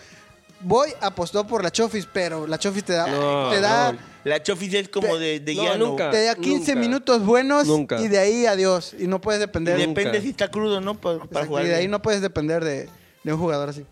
Boy 0.64 0.92
apostó 1.02 1.46
por 1.48 1.64
la 1.64 1.72
Chofis, 1.72 2.08
pero 2.12 2.48
la 2.48 2.58
Chofis 2.58 2.84
te 2.84 2.94
da, 2.94 3.08
No, 3.08 3.50
te 3.50 3.60
da, 3.62 3.92
no. 3.94 4.00
La 4.24 4.42
Chofis 4.44 4.74
es 4.76 4.90
como 4.90 5.18
de, 5.18 5.40
de 5.40 5.56
No, 5.56 5.64
llano. 5.64 5.88
nunca. 5.88 6.12
te 6.12 6.24
da 6.24 6.36
15 6.36 6.74
Nunca. 6.74 6.76
minutos 6.88 7.26
buenos 7.26 7.66
Nunca. 7.68 8.00
y 8.00 8.08
de 8.08 8.20
ahí 8.20 8.46
adiós. 8.46 8.96
Y 9.00 9.08
no 9.08 9.20
puedes 9.22 9.40
Y 9.40 9.42
depender. 9.42 9.80
Nunca. 9.80 10.00
depende 10.02 10.22
si 10.22 10.30
está 10.30 10.50
crudo 10.52 10.78
o 10.78 10.82
no 10.82 10.94
para, 11.00 11.18
para 11.20 11.26
Exacto, 11.28 11.48
jugar. 11.48 11.66
y 11.66 11.70
de 11.70 11.76
ahí 11.76 11.88
no 11.88 12.02
puedes 12.02 12.22
depender 12.22 12.64
de, 12.64 12.88
de 13.24 13.34
un 13.34 13.40
jugador 13.40 13.70
así. 13.70 13.86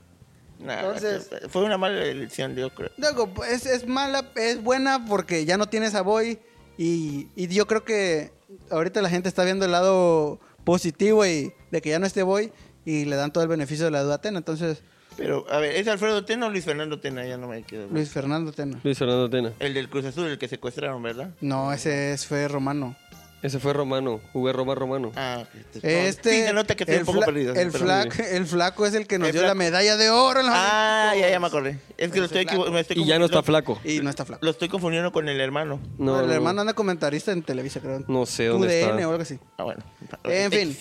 Nah, 0.60 0.80
Entonces- 0.81 1.30
fue 1.50 1.63
una 1.63 1.77
mala 1.77 2.04
elección, 2.04 2.56
yo 2.56 2.69
creo. 2.69 2.92
Digo, 2.98 3.31
es, 3.50 3.66
es 3.66 3.88
mala, 3.88 4.25
es 4.36 4.62
buena 4.62 5.06
porque 5.07 5.45
ya 5.45 5.57
no 5.57 5.68
tienes 5.68 5.95
a 5.95 6.01
Boy 6.01 6.38
y, 6.77 7.27
y 7.36 7.48
yo 7.48 7.66
creo 7.66 7.83
que 7.83 8.31
ahorita 8.69 9.01
la 9.01 9.10
gente 9.10 9.30
está 9.30 9.44
viendo 9.45 9.66
el 9.66 9.71
lado 9.71 10.39
positivo 10.66 11.25
y 11.25 11.54
de 11.71 11.81
que 11.81 11.89
ya 11.89 12.00
no 12.00 12.06
esté 12.06 12.24
Boy 12.24 12.51
y 12.86 13.06
le 13.06 13.16
dan 13.16 13.31
todo 13.31 13.44
el 13.44 13.50
beneficio 13.50 13.86
de 13.86 13.92
la 13.92 14.04
duda 14.04 14.19
a. 14.19 14.38
Entonces, 14.38 14.83
Pero, 15.19 15.45
a 15.51 15.57
ver, 15.60 15.75
¿es 15.75 15.88
Alfredo 15.88 16.24
Tena 16.24 16.48
o 16.48 16.50
Luis 16.50 16.63
Fernando 16.66 17.00
Tena? 17.00 17.25
Ya 17.25 17.36
no 17.38 17.48
me 17.48 17.62
quedo. 17.63 17.88
Luis 17.92 18.09
Fernando 18.09 18.52
Tena. 18.54 18.80
Luis 18.83 18.97
Fernando 18.97 19.30
Tena. 19.30 19.52
El 19.59 19.73
del 19.73 19.90
Cruz 19.90 20.06
Azul, 20.06 20.28
el 20.28 20.38
que 20.40 20.47
secuestraron, 20.47 21.04
¿verdad? 21.04 21.31
No, 21.42 21.71
ese 21.73 22.14
es, 22.14 22.26
fue 22.26 22.47
Romano. 22.47 22.95
Ese 23.42 23.59
fue 23.59 23.71
Romano. 23.73 24.19
Jugué 24.33 24.52
Roma 24.52 24.76
Romano. 24.76 25.11
Ah, 25.16 25.44
este, 25.73 26.30
sí, 26.40 26.45
se 26.47 26.52
nota 26.54 26.76
que 26.76 26.83
estoy 26.83 26.95
el, 26.95 27.02
un 27.02 27.06
poco 27.06 27.19
fla- 27.19 27.26
perdido. 27.26 27.54
el, 27.56 27.71
pero- 27.71 27.85
flaco, 27.85 28.14
el 28.31 28.45
flaco 28.45 28.85
es 28.85 28.94
el 28.95 29.07
que 29.07 29.18
nos 29.18 29.28
El 29.30 29.33
dio 29.33 29.42
la 29.44 29.47
flaco. 29.49 29.57
medalla 29.59 29.95
de 29.97 30.09
oro 30.09 30.40
en 30.42 30.45
los 30.47 30.56
Ah, 30.57 31.14
ya, 31.18 31.30
ya 31.30 31.40
me 31.40 31.47
acordé. 31.47 31.80
Es 31.97 32.11
que 32.11 32.19
lo 32.19 32.26
estoy, 32.26 32.42
equivo- 32.42 32.69
me 32.69 32.81
estoy 32.81 33.02
Y 33.02 33.06
ya 33.06 33.18
no 33.18 33.23
está 33.26 33.38
confundiendo- 33.38 33.76
flaco. 33.76 33.81
Y 33.90 33.99
no 34.02 34.09
está 34.09 34.26
flaco. 34.26 34.44
Lo 34.45 34.52
estoy 34.52 34.68
confundiendo 34.68 35.14
con 35.14 35.30
el 35.30 35.40
hermano. 35.40 35.80
No, 35.97 36.14
No, 36.14 36.19
el 36.19 36.28
no. 36.28 36.33
hermano 36.33 36.61
anda 36.61 36.73
comentarista 36.73 37.31
en 37.31 37.42
Televisa, 37.44 37.80
creo. 37.80 38.04
No 38.09 38.26
sé 38.26 38.47
dónde 38.47 38.68
UDN 38.68 38.90
está. 38.97 39.07
o 39.07 39.11
algo 39.11 39.21
así. 39.23 39.40
Ah, 39.57 39.64
bueno. 39.64 39.83
En 40.26 40.52
fin. 40.52 40.78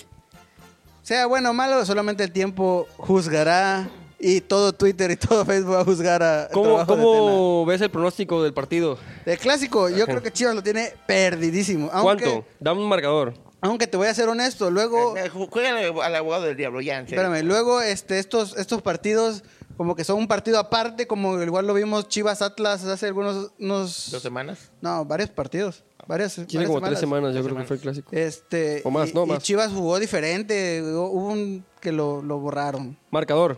Sea 1.05 1.27
bueno 1.27 1.51
o 1.51 1.55
malo, 1.55 1.85
solamente 1.87 2.25
el 2.25 2.33
tiempo 2.33 2.89
juzgará. 2.97 3.89
Y 4.21 4.41
todo 4.41 4.73
Twitter 4.73 5.11
y 5.13 5.17
todo 5.17 5.45
Facebook 5.45 5.75
va 5.75 5.81
a 5.81 5.85
juzgar 5.85 6.23
a 6.23 6.45
el 6.47 6.51
¿Cómo, 6.53 6.79
de 6.81 6.87
cómo 6.87 7.65
ves 7.67 7.81
el 7.81 7.91
pronóstico 7.91 8.43
del 8.43 8.53
partido? 8.53 8.99
El 9.25 9.39
clásico, 9.39 9.89
yo 9.89 10.07
creo 10.07 10.23
que 10.23 10.33
Chivas 10.33 10.55
lo 10.55 10.63
tiene 10.63 10.93
perdidísimo. 11.07 11.89
Aunque, 11.93 12.25
¿Cuánto? 12.25 12.47
Dame 12.59 12.81
un 12.81 12.89
marcador. 12.89 13.35
Aunque 13.61 13.87
te 13.87 13.97
voy 13.97 14.07
a 14.07 14.15
ser 14.15 14.29
honesto, 14.29 14.71
luego, 14.71 15.17
Eh, 15.17 15.29
Juega 15.29 15.71
al 15.71 16.01
al 16.01 16.15
abogado 16.17 16.45
del 16.45 16.57
diablo, 16.57 16.81
ya, 16.81 17.01
espérame, 17.01 17.43
luego 17.45 17.81
este, 17.81 18.19
estos, 18.21 18.57
estos 18.57 18.83
partidos 18.83 19.43
como 19.77 19.95
que 19.95 20.03
son 20.05 20.19
un 20.19 20.27
partido 20.29 20.59
aparte, 20.59 21.07
como 21.07 21.41
igual 21.41 21.67
lo 21.67 21.75
vimos 21.75 22.09
Chivas 22.09 22.43
Atlas 22.43 22.85
hace 22.85 23.07
algunos 23.07 23.53
unos, 23.61 24.11
¿Dos 24.11 24.23
semanas? 24.23 24.71
no, 24.81 25.05
varios 25.05 25.31
partidos, 25.31 25.85
varias, 26.09 26.35
Tiene 26.35 26.47
varias 26.55 26.69
como 26.69 26.81
tres 26.87 26.99
semanas, 26.99 27.29
yo 27.35 27.43
Tres 27.43 27.45
creo 27.47 27.57
que 27.59 27.65
fue 27.69 27.77
el 27.77 27.83
clásico. 27.83 28.09
Este, 28.13 28.81
O 28.85 28.91
más, 28.91 29.11
y, 29.11 29.15
no, 29.15 29.25
y 29.25 29.29
más. 29.29 29.43
Chivas 29.45 29.71
jugó 29.73 30.01
diferente, 30.01 30.83
hubo 30.83 31.11
un 31.11 31.65
que 31.81 31.93
lo, 31.93 32.21
lo 32.23 32.39
borraron. 32.41 32.97
Marcador. 33.13 33.57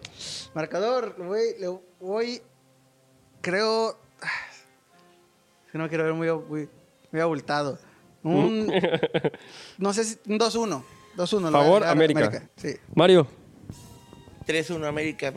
Marcador, 0.54 1.14
le 1.18 1.24
voy, 1.26 1.40
le 1.58 1.78
voy, 2.00 2.42
creo, 3.40 3.90
es 5.66 5.72
que 5.72 5.78
no 5.78 5.84
me 5.84 5.88
quiero 5.88 6.04
ver 6.04 6.12
muy, 6.14 6.30
muy, 6.30 6.68
muy 7.10 7.20
abultado. 7.22 7.78
Un, 8.22 8.70
no 9.78 9.92
sé 9.94 10.04
si, 10.04 10.18
un 10.26 10.38
2-1. 10.38 10.82
2-1. 11.16 11.40
lo 11.40 11.50
Favor, 11.50 11.80
voy 11.80 11.88
a- 11.88 11.90
América. 11.90 12.48
Sí. 12.56 12.74
Mario, 12.94 13.26
3-1 14.46 14.84
América 14.86 15.32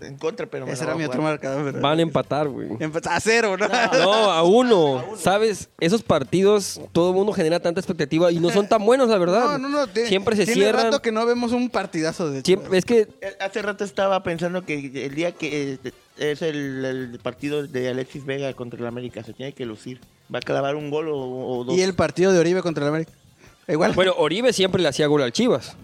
en 0.00 0.16
contra, 0.16 0.46
pero 0.46 0.66
me 0.66 0.72
Ese 0.72 0.82
la 0.84 0.90
era 0.90 0.92
voy 0.94 0.98
mi 1.00 1.04
a 1.04 1.08
otro 1.08 1.20
jugar. 1.20 1.32
marcador. 1.34 1.64
pero- 1.72 1.80
van 1.80 1.98
a 1.98 2.02
empatar, 2.02 2.48
güey. 2.48 2.68
A 3.10 3.20
cero, 3.20 3.56
¿no? 3.56 3.66
No, 3.68 4.12
a 4.30 4.42
uno. 4.42 5.04
¿Sabes? 5.16 5.68
Esos 5.80 6.02
partidos, 6.02 6.80
todo 6.92 7.10
el 7.10 7.16
mundo 7.16 7.32
genera 7.32 7.60
tanta 7.60 7.80
expectativa 7.80 8.30
y 8.32 8.38
no 8.38 8.50
son 8.50 8.68
tan 8.68 8.84
buenos, 8.84 9.08
la 9.08 9.18
verdad. 9.18 9.58
No, 9.58 9.68
no, 9.68 9.86
tiene- 9.86 10.08
Siempre 10.08 10.36
se 10.36 10.44
tiene 10.44 10.60
cierran. 10.62 10.84
rato 10.84 11.02
que 11.02 11.12
no 11.12 11.24
vemos 11.26 11.52
un 11.52 11.70
partidazo 11.70 12.30
de 12.30 12.42
Siempre, 12.42 12.78
es 12.78 12.84
que 12.84 13.08
Eh, 13.20 13.36
Hace 13.40 13.62
rato 13.62 13.84
estaba 13.84 14.22
pensando 14.22 14.64
que 14.64 14.74
el 15.06 15.14
día 15.14 15.32
que 15.32 15.78
eh, 15.84 15.92
es 16.18 16.42
el, 16.42 16.84
el 16.84 17.18
partido 17.22 17.66
de 17.66 17.88
Alexis 17.90 18.24
Vega 18.24 18.52
contra 18.54 18.78
el 18.80 18.86
América, 18.86 19.22
se 19.22 19.32
tiene 19.32 19.52
que 19.52 19.66
lucir. 19.66 20.00
Va 20.34 20.38
a 20.38 20.42
clavar 20.42 20.74
un 20.76 20.90
gol 20.90 21.08
o, 21.08 21.16
o 21.16 21.64
dos. 21.64 21.76
Y 21.76 21.82
el 21.82 21.94
partido 21.94 22.32
de 22.32 22.38
Oribe 22.40 22.62
contra 22.62 22.84
el 22.84 22.88
América. 22.88 23.12
Igual. 23.68 23.92
Bueno, 23.94 24.14
Oribe 24.18 24.52
siempre 24.52 24.80
le 24.82 24.88
hacía 24.88 25.06
gol 25.06 25.22
al 25.22 25.32
Chivas. 25.32 25.76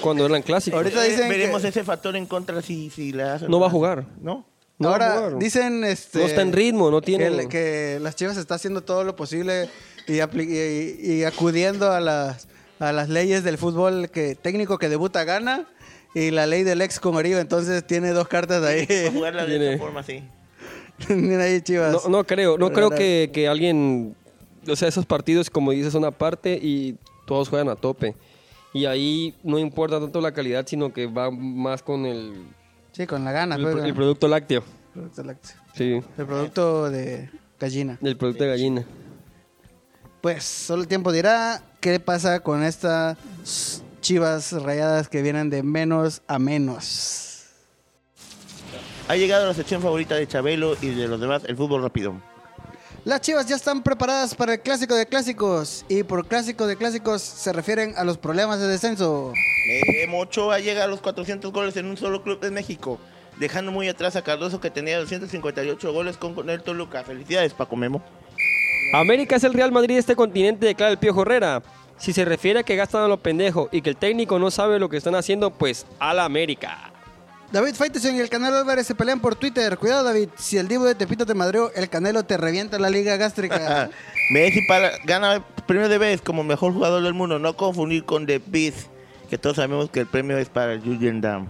Cuando 0.00 0.26
eran 0.26 0.42
clásicos. 0.42 0.76
Ahorita 0.78 1.02
dicen 1.02 1.28
veremos 1.28 1.62
que- 1.62 1.68
ese 1.68 1.82
factor 1.84 2.14
en 2.16 2.26
contra 2.26 2.60
si, 2.62 2.90
si 2.90 3.12
le 3.12 3.22
hacen. 3.22 3.50
No 3.50 3.58
va 3.58 3.66
a 3.66 3.70
jugar. 3.70 4.04
¿No? 4.20 4.44
No 4.78 4.90
va 4.90 4.96
a 4.96 4.98
Ahora 5.12 5.16
jugar. 5.28 5.38
dicen 5.38 5.84
este, 5.84 6.18
No 6.18 6.24
está 6.26 6.42
en 6.42 6.52
ritmo, 6.52 6.90
no 6.90 7.00
tiene- 7.00 7.48
que, 7.48 7.98
las 8.02 8.14
Chivas 8.14 8.36
está 8.36 8.56
haciendo 8.56 8.82
todo 8.82 9.04
lo 9.04 9.16
posible 9.16 9.70
y, 10.06 10.18
apli- 10.18 10.48
y- 11.00 11.12
y 11.14 11.24
acudiendo 11.24 11.90
a 11.92 12.00
las 12.00 12.46
a 12.78 12.92
las 12.92 13.08
leyes 13.08 13.42
del 13.42 13.56
fútbol 13.56 14.10
que 14.10 14.34
técnico 14.34 14.76
que 14.76 14.90
debuta 14.90 15.24
gana 15.24 15.66
y 16.14 16.30
la 16.30 16.46
ley 16.46 16.62
del 16.62 16.82
ex 16.82 17.00
con 17.00 17.14
Oribe, 17.16 17.40
entonces 17.40 17.86
tiene 17.86 18.10
dos 18.10 18.28
cartas 18.28 18.62
Va 18.62 18.66
a 18.66 18.70
ahí. 18.72 18.86
jugarla 19.10 19.46
de 19.46 19.48
Tiene- 19.58 19.68
esa 19.74 19.78
forma, 19.82 20.02
sí. 20.02 20.22
Tiene 21.06 21.36
ahí 21.42 21.62
Chivas. 21.62 21.92
No, 22.04 22.10
no 22.10 22.24
creo, 22.24 22.58
no 22.58 22.70
creo 22.72 22.90
que, 22.90 23.30
que 23.32 23.48
alguien, 23.48 24.14
o 24.68 24.76
sea, 24.76 24.88
esos 24.88 25.06
partidos, 25.06 25.48
como 25.48 25.70
dices, 25.72 25.90
son 25.90 26.04
aparte 26.04 26.52
y 26.62 26.96
todos 27.26 27.48
juegan 27.48 27.68
a 27.68 27.76
tope. 27.76 28.14
Y 28.72 28.86
ahí 28.86 29.34
no 29.42 29.58
importa 29.58 30.00
tanto 30.00 30.20
la 30.20 30.32
calidad, 30.32 30.66
sino 30.66 30.92
que 30.92 31.06
va 31.06 31.30
más 31.30 31.82
con 31.82 32.06
el, 32.06 32.46
Sí, 32.92 33.06
con 33.06 33.24
la 33.24 33.32
gana. 33.32 33.56
el, 33.56 33.94
producto 33.94 34.26
lácteo. 34.26 34.62
Producto 34.94 35.22
lácteo. 35.22 35.56
Sí, 35.74 36.00
El 36.16 36.26
producto 36.26 36.90
de 36.90 37.28
gallina. 37.60 37.98
el 38.02 38.16
producto 38.16 38.44
de 38.44 38.50
gallina. 38.50 38.84
Pues 40.22 40.44
solo 40.44 40.82
el 40.82 40.88
tiempo 40.88 41.12
dirá 41.12 41.62
qué 41.80 42.00
pasa 42.00 42.40
con 42.40 42.62
estas 42.62 43.18
Chivas 44.00 44.52
rayadas 44.52 45.08
que 45.08 45.20
vienen 45.20 45.50
de 45.50 45.62
menos 45.62 46.22
a 46.26 46.38
menos. 46.38 47.46
Ha 49.08 49.16
llegado 49.16 49.46
la 49.46 49.54
sección 49.54 49.82
favorita 49.82 50.14
de 50.14 50.26
Chabelo 50.26 50.74
y 50.80 50.88
de 50.88 51.06
los 51.08 51.20
demás, 51.20 51.42
el 51.46 51.56
fútbol 51.56 51.82
rápido. 51.82 52.14
Las 53.06 53.20
Chivas 53.20 53.46
ya 53.46 53.54
están 53.54 53.84
preparadas 53.84 54.34
para 54.34 54.54
el 54.54 54.60
clásico 54.60 54.96
de 54.96 55.06
clásicos 55.06 55.84
y 55.88 56.02
por 56.02 56.26
clásico 56.26 56.66
de 56.66 56.74
clásicos 56.74 57.22
se 57.22 57.52
refieren 57.52 57.94
a 57.96 58.02
los 58.02 58.18
problemas 58.18 58.58
de 58.58 58.66
descenso. 58.66 59.32
Memo 60.00 60.18
Ochoa 60.18 60.58
llega 60.58 60.82
a 60.82 60.86
los 60.88 61.00
400 61.02 61.52
goles 61.52 61.76
en 61.76 61.86
un 61.86 61.96
solo 61.96 62.24
club 62.24 62.40
de 62.40 62.50
México, 62.50 62.98
dejando 63.38 63.70
muy 63.70 63.86
atrás 63.86 64.16
a 64.16 64.22
Cardoso 64.22 64.60
que 64.60 64.72
tenía 64.72 64.98
258 64.98 65.92
goles 65.92 66.16
con, 66.16 66.34
con 66.34 66.50
el 66.50 66.64
Toluca. 66.64 67.04
Felicidades, 67.04 67.54
Paco 67.54 67.76
Memo. 67.76 68.02
América 68.92 69.36
es 69.36 69.44
el 69.44 69.54
Real 69.54 69.70
Madrid 69.70 69.94
de 69.94 70.00
este 70.00 70.16
continente, 70.16 70.66
declara 70.66 70.90
el 70.90 70.98
Piojo 70.98 71.22
Herrera. 71.22 71.62
Si 71.98 72.12
se 72.12 72.24
refiere 72.24 72.58
a 72.58 72.62
que 72.64 72.74
gastan 72.74 73.04
a 73.04 73.08
lo 73.08 73.18
pendejo 73.18 73.68
y 73.70 73.82
que 73.82 73.90
el 73.90 73.96
técnico 73.96 74.40
no 74.40 74.50
sabe 74.50 74.80
lo 74.80 74.88
que 74.88 74.96
están 74.96 75.14
haciendo, 75.14 75.52
pues 75.52 75.86
a 76.00 76.12
la 76.12 76.24
América. 76.24 76.95
David 77.52 77.74
Faiteson 77.74 78.16
y 78.16 78.20
el 78.20 78.28
Canelo 78.28 78.56
Álvarez 78.56 78.86
se 78.86 78.94
pelean 78.94 79.20
por 79.20 79.36
Twitter. 79.36 79.78
Cuidado 79.78 80.04
David, 80.04 80.28
si 80.36 80.58
el 80.58 80.68
Divo 80.68 80.84
de 80.84 80.94
Tepito 80.94 81.24
te 81.26 81.34
madreó, 81.34 81.70
el 81.74 81.88
Canelo 81.88 82.24
te 82.24 82.36
revienta 82.36 82.78
la 82.78 82.90
liga 82.90 83.16
gástrica. 83.16 83.90
Messi 84.30 84.62
para, 84.66 84.92
gana 85.04 85.44
premio 85.66 85.88
de 85.88 85.98
vez 85.98 86.20
como 86.20 86.42
mejor 86.42 86.72
jugador 86.72 87.02
del 87.02 87.14
mundo, 87.14 87.38
no 87.38 87.56
confundir 87.56 88.04
con 88.04 88.26
The 88.26 88.40
Beast, 88.44 88.88
que 89.30 89.38
todos 89.38 89.56
sabemos 89.56 89.90
que 89.90 90.00
el 90.00 90.06
premio 90.06 90.36
es 90.38 90.48
para 90.48 90.78
Julian 90.78 91.20
Dam. 91.20 91.48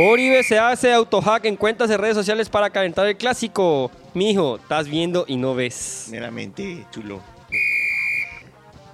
Oribe 0.00 0.42
se 0.44 0.58
hace 0.58 0.92
autohack 0.92 1.44
en 1.44 1.56
cuentas 1.56 1.88
de 1.88 1.96
redes 1.96 2.14
sociales 2.14 2.48
para 2.48 2.70
calentar 2.70 3.06
el 3.06 3.16
clásico. 3.16 3.90
Mijo, 4.14 4.56
estás 4.56 4.88
viendo 4.88 5.24
y 5.26 5.36
no 5.36 5.54
ves. 5.54 6.06
Meramente 6.10 6.86
chulo. 6.92 7.20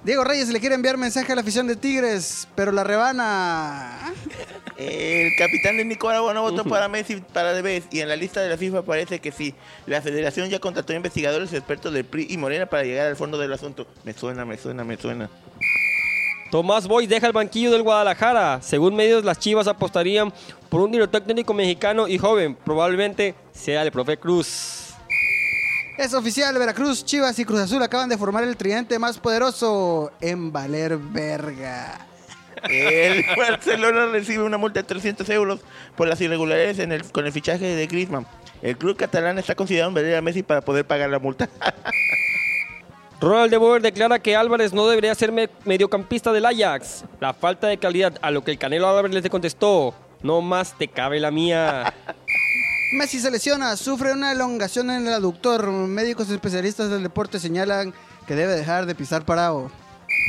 Diego 0.05 0.23
Reyes 0.23 0.49
le 0.49 0.59
quiere 0.59 0.75
enviar 0.75 0.97
mensaje 0.97 1.31
a 1.31 1.35
la 1.35 1.41
afición 1.41 1.65
de 1.65 1.75
Tigres, 1.75 2.47
pero 2.53 2.71
la 2.71 2.83
rebana. 2.83 4.13
El 4.77 5.31
capitán 5.35 5.77
de 5.77 5.85
Nicaragua 5.85 6.31
no 6.31 6.43
votó 6.43 6.63
para 6.63 6.87
Messi 6.87 7.15
para 7.15 7.55
The 7.55 7.63
Best 7.63 7.91
y 7.91 8.01
en 8.01 8.09
la 8.09 8.15
lista 8.15 8.39
de 8.39 8.49
la 8.49 8.55
FIFA 8.55 8.83
parece 8.83 9.17
que 9.17 9.31
sí. 9.31 9.55
La 9.87 10.03
federación 10.03 10.47
ya 10.47 10.59
contrató 10.59 10.93
investigadores 10.93 11.51
expertos 11.53 11.91
del 11.91 12.05
PRI 12.05 12.27
y 12.29 12.37
Morena 12.37 12.67
para 12.67 12.83
llegar 12.83 13.07
al 13.07 13.15
fondo 13.15 13.39
del 13.39 13.51
asunto. 13.51 13.87
Me 14.03 14.13
suena, 14.13 14.45
me 14.45 14.59
suena, 14.59 14.83
me 14.83 14.95
suena. 14.95 15.27
Tomás 16.51 16.87
Boy 16.87 17.07
deja 17.07 17.25
el 17.25 17.33
banquillo 17.33 17.71
del 17.71 17.81
Guadalajara. 17.81 18.61
Según 18.61 18.95
medios, 18.95 19.25
las 19.25 19.39
Chivas 19.39 19.67
apostarían 19.67 20.31
por 20.69 20.81
un 20.81 20.91
director 20.91 21.21
técnico 21.21 21.55
mexicano 21.55 22.07
y 22.07 22.19
joven. 22.19 22.55
Probablemente 22.63 23.33
sea 23.53 23.81
el 23.81 23.91
profe 23.91 24.17
Cruz. 24.17 24.84
Es 25.97 26.13
oficial, 26.13 26.57
Veracruz, 26.57 27.05
Chivas 27.05 27.39
y 27.39 27.45
Cruz 27.45 27.61
Azul 27.61 27.81
acaban 27.81 28.09
de 28.09 28.17
formar 28.17 28.43
el 28.43 28.57
tridente 28.57 28.99
más 28.99 29.17
poderoso 29.17 30.11
en 30.19 30.51
valer 30.51 30.97
verga. 30.97 31.99
El 32.69 33.23
Barcelona 33.37 34.07
recibe 34.07 34.43
una 34.43 34.57
multa 34.57 34.81
de 34.81 34.87
300 34.87 35.29
euros 35.29 35.61
por 35.95 36.07
las 36.07 36.19
irregularidades 36.19 36.79
en 36.79 36.91
el, 36.91 37.09
con 37.11 37.25
el 37.25 37.31
fichaje 37.31 37.65
de 37.65 37.87
Griezmann. 37.87 38.27
El 38.61 38.77
club 38.77 38.97
catalán 38.97 39.37
está 39.37 39.55
considerando 39.55 39.95
vender 39.99 40.17
a 40.17 40.21
Messi 40.21 40.43
para 40.43 40.61
poder 40.61 40.85
pagar 40.85 41.09
la 41.09 41.19
multa. 41.19 41.47
Ronald 43.21 43.51
de 43.51 43.57
Boer 43.57 43.81
declara 43.81 44.19
que 44.19 44.35
Álvarez 44.35 44.73
no 44.73 44.87
debería 44.87 45.15
ser 45.15 45.31
me- 45.31 45.49
mediocampista 45.63 46.33
del 46.33 46.45
Ajax. 46.45 47.05
La 47.21 47.33
falta 47.33 47.67
de 47.67 47.77
calidad 47.77 48.17
a 48.21 48.31
lo 48.31 48.43
que 48.43 48.51
el 48.51 48.57
Canelo 48.57 48.87
Álvarez 48.89 49.13
le 49.13 49.29
contestó. 49.29 49.95
No 50.21 50.41
más 50.41 50.77
te 50.77 50.87
cabe 50.89 51.19
la 51.19 51.31
mía. 51.31 51.93
Messi 52.95 53.19
se 53.19 53.29
lesiona, 53.29 53.75
sufre 53.75 54.13
una 54.13 54.31
elongación 54.31 54.89
en 54.89 55.05
el 55.05 55.13
aductor. 55.13 55.69
Médicos 55.69 56.29
especialistas 56.29 56.89
del 56.89 57.03
deporte 57.03 57.39
señalan 57.39 57.93
que 58.25 58.35
debe 58.35 58.53
dejar 58.53 58.85
de 58.85 58.95
pisar 58.95 59.25
parado. 59.25 59.69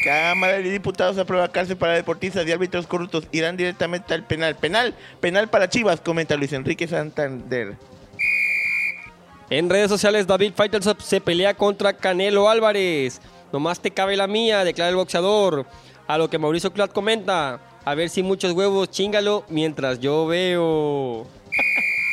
Cámara 0.04 0.54
de 0.54 0.70
Diputados 0.70 1.16
aprueba 1.16 1.50
cárcel 1.50 1.76
para 1.76 1.94
deportistas 1.94 2.46
y 2.46 2.52
árbitros 2.52 2.86
corruptos. 2.86 3.28
Irán 3.30 3.56
directamente 3.56 4.12
al 4.14 4.24
penal. 4.24 4.56
Penal, 4.56 4.94
penal 5.20 5.48
para 5.48 5.68
Chivas, 5.68 6.00
comenta 6.00 6.36
Luis 6.36 6.52
Enrique 6.52 6.88
Santander. 6.88 7.76
En 9.48 9.70
redes 9.70 9.88
sociales, 9.88 10.26
David 10.26 10.52
Faitelson 10.56 10.96
se 11.00 11.20
pelea 11.20 11.54
contra 11.54 11.92
Canelo 11.92 12.50
Álvarez. 12.50 13.20
Nomás 13.52 13.80
te 13.80 13.92
cabe 13.92 14.16
la 14.16 14.26
mía, 14.26 14.64
declara 14.64 14.90
el 14.90 14.96
boxeador. 14.96 15.66
A 16.08 16.18
lo 16.18 16.28
que 16.28 16.38
Mauricio 16.38 16.72
Clat 16.72 16.92
comenta. 16.92 17.60
A 17.84 17.94
ver 17.94 18.10
si 18.10 18.24
muchos 18.24 18.52
huevos, 18.52 18.90
chingalo 18.90 19.44
mientras 19.48 20.00
yo 20.00 20.26
veo. 20.26 21.35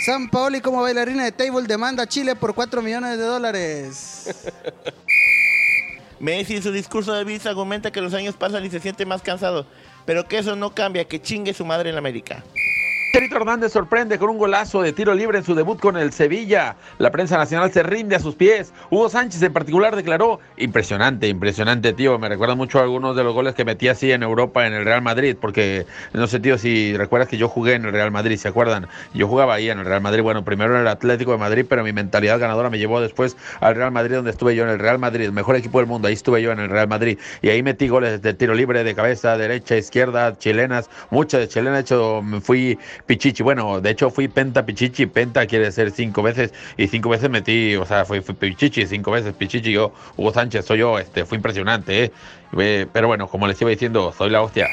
San 0.04 0.30
Paoli 0.30 0.60
como 0.60 0.82
bailarina 0.82 1.24
de 1.24 1.32
table 1.32 1.66
demanda 1.66 2.04
a 2.04 2.08
Chile 2.08 2.36
por 2.36 2.54
4 2.54 2.82
millones 2.82 3.18
de 3.18 3.24
dólares. 3.24 4.36
Messi 6.20 6.58
en 6.58 6.64
su 6.64 6.74
discurso 6.74 7.14
de 7.14 7.24
vista 7.24 7.50
argumenta 7.50 7.90
que 7.90 8.02
los 8.02 8.14
años 8.14 8.36
pasan 8.36 8.66
y 8.66 8.70
se 8.70 8.82
siente 8.82 9.06
más 9.06 9.22
cansado, 9.22 9.66
pero 10.06 10.28
que 10.28 10.40
eso 10.40 10.58
no 10.58 10.76
cambia, 10.76 11.06
que 11.06 11.22
chingue 11.22 11.54
su 11.54 11.64
madre 11.64 11.90
en 11.90 11.98
América. 11.98 12.44
Chicharito 13.14 13.36
Hernández 13.36 13.72
sorprende 13.72 14.18
con 14.18 14.32
un 14.32 14.40
golazo 14.40 14.82
de 14.82 14.92
tiro 14.92 15.14
libre 15.14 15.38
en 15.38 15.44
su 15.44 15.54
debut 15.54 15.80
con 15.80 15.98
el 15.98 16.12
Sevilla. 16.12 16.76
La 16.98 17.12
prensa 17.12 17.38
nacional 17.38 17.72
se 17.72 17.84
rinde 17.84 18.16
a 18.16 18.20
sus 18.20 18.34
pies. 18.34 18.74
Hugo 18.90 19.08
Sánchez 19.08 19.40
en 19.44 19.54
particular 19.54 19.96
declaró, 19.96 20.40
impresionante, 20.58 21.28
impresionante, 21.28 21.94
tío. 21.94 22.18
Me 22.18 22.28
recuerda 22.28 22.56
mucho 22.56 22.80
a 22.80 22.82
algunos 22.82 23.16
de 23.16 23.24
los 23.24 23.36
goles 23.36 23.54
que 23.54 23.66
metí 23.66 23.88
así 23.88 24.12
en 24.12 24.24
Europa 24.24 24.66
en 24.66 24.74
el 24.74 24.84
Real 24.84 25.04
Madrid, 25.04 25.38
porque 25.40 25.86
no 26.14 26.26
sé, 26.26 26.40
tío, 26.40 26.58
si 26.58 26.98
recuerdas 26.98 27.30
que 27.30 27.38
yo 27.38 27.50
jugué 27.50 27.76
en 27.76 27.86
el 27.86 27.92
Real 27.92 28.10
Madrid, 28.10 28.36
¿se 28.36 28.48
acuerdan? 28.48 28.88
Yo 29.14 29.28
jugaba 29.28 29.54
ahí 29.54 29.70
en 29.70 29.78
el 29.78 29.86
Real 29.86 30.02
Madrid, 30.02 30.24
bueno, 30.24 30.44
primero 30.44 30.74
en 30.74 30.82
el 30.82 30.88
Atlético 30.88 31.34
de 31.34 31.38
Madrid, 31.38 31.68
pero 31.70 31.84
mi 31.84 31.94
mentalidad 31.94 32.40
ganadora 32.40 32.72
me 32.72 32.80
llevó 32.80 33.00
después 33.00 33.38
al 33.60 33.76
Real 33.76 33.92
Madrid, 33.92 34.16
donde 34.16 34.32
estuve 34.32 34.56
yo 34.56 34.64
en 34.64 34.70
el 34.72 34.80
Real 34.80 34.98
Madrid, 34.98 35.26
el 35.26 35.34
mejor 35.34 35.56
equipo 35.56 35.78
del 35.78 35.86
mundo, 35.86 36.08
ahí 36.08 36.16
estuve 36.16 36.42
yo 36.42 36.52
en 36.52 36.60
el 36.60 36.70
Real 36.72 36.88
Madrid. 36.88 37.20
Y 37.44 37.50
ahí 37.50 37.62
metí 37.62 37.90
goles 37.90 38.24
de 38.24 38.34
tiro 38.34 38.56
libre, 38.56 38.84
de 38.84 38.96
cabeza, 38.96 39.38
derecha, 39.38 39.78
izquierda, 39.78 40.36
chilenas, 40.40 40.90
muchas 41.12 41.42
de 41.42 41.48
chilenas, 41.48 41.74
de 41.76 41.82
hecho 41.82 42.24
me 42.24 42.42
fui 42.42 42.80
pichichi, 43.06 43.44
bueno, 43.44 43.82
de 43.82 43.90
hecho 43.90 44.10
fui 44.10 44.28
penta 44.28 44.66
pichichi, 44.66 45.06
penta 45.06 45.46
quiere 45.46 45.66
decir 45.66 45.92
cinco 45.92 46.24
veces, 46.24 46.54
y 46.78 46.88
cinco 46.88 47.10
veces 47.10 47.30
metí, 47.30 47.76
o 47.76 47.86
sea, 47.86 48.06
fui, 48.06 48.22
fui 48.22 48.36
pichichi, 48.36 48.86
cinco 48.86 49.12
veces 49.12 49.34
pichichi, 49.34 49.72
yo, 49.72 49.94
Hugo 50.18 50.34
Sánchez, 50.34 50.66
soy 50.66 50.80
yo, 50.80 51.00
este, 51.00 51.26
fue 51.26 51.38
impresionante, 51.38 52.06
¿eh? 52.06 52.12
Eh, 52.58 52.88
pero 52.92 53.08
bueno, 53.08 53.28
como 53.28 53.48
les 53.48 53.60
iba 53.62 53.70
diciendo, 53.70 54.14
soy 54.18 54.30
la 54.30 54.42
hostia. 54.42 54.68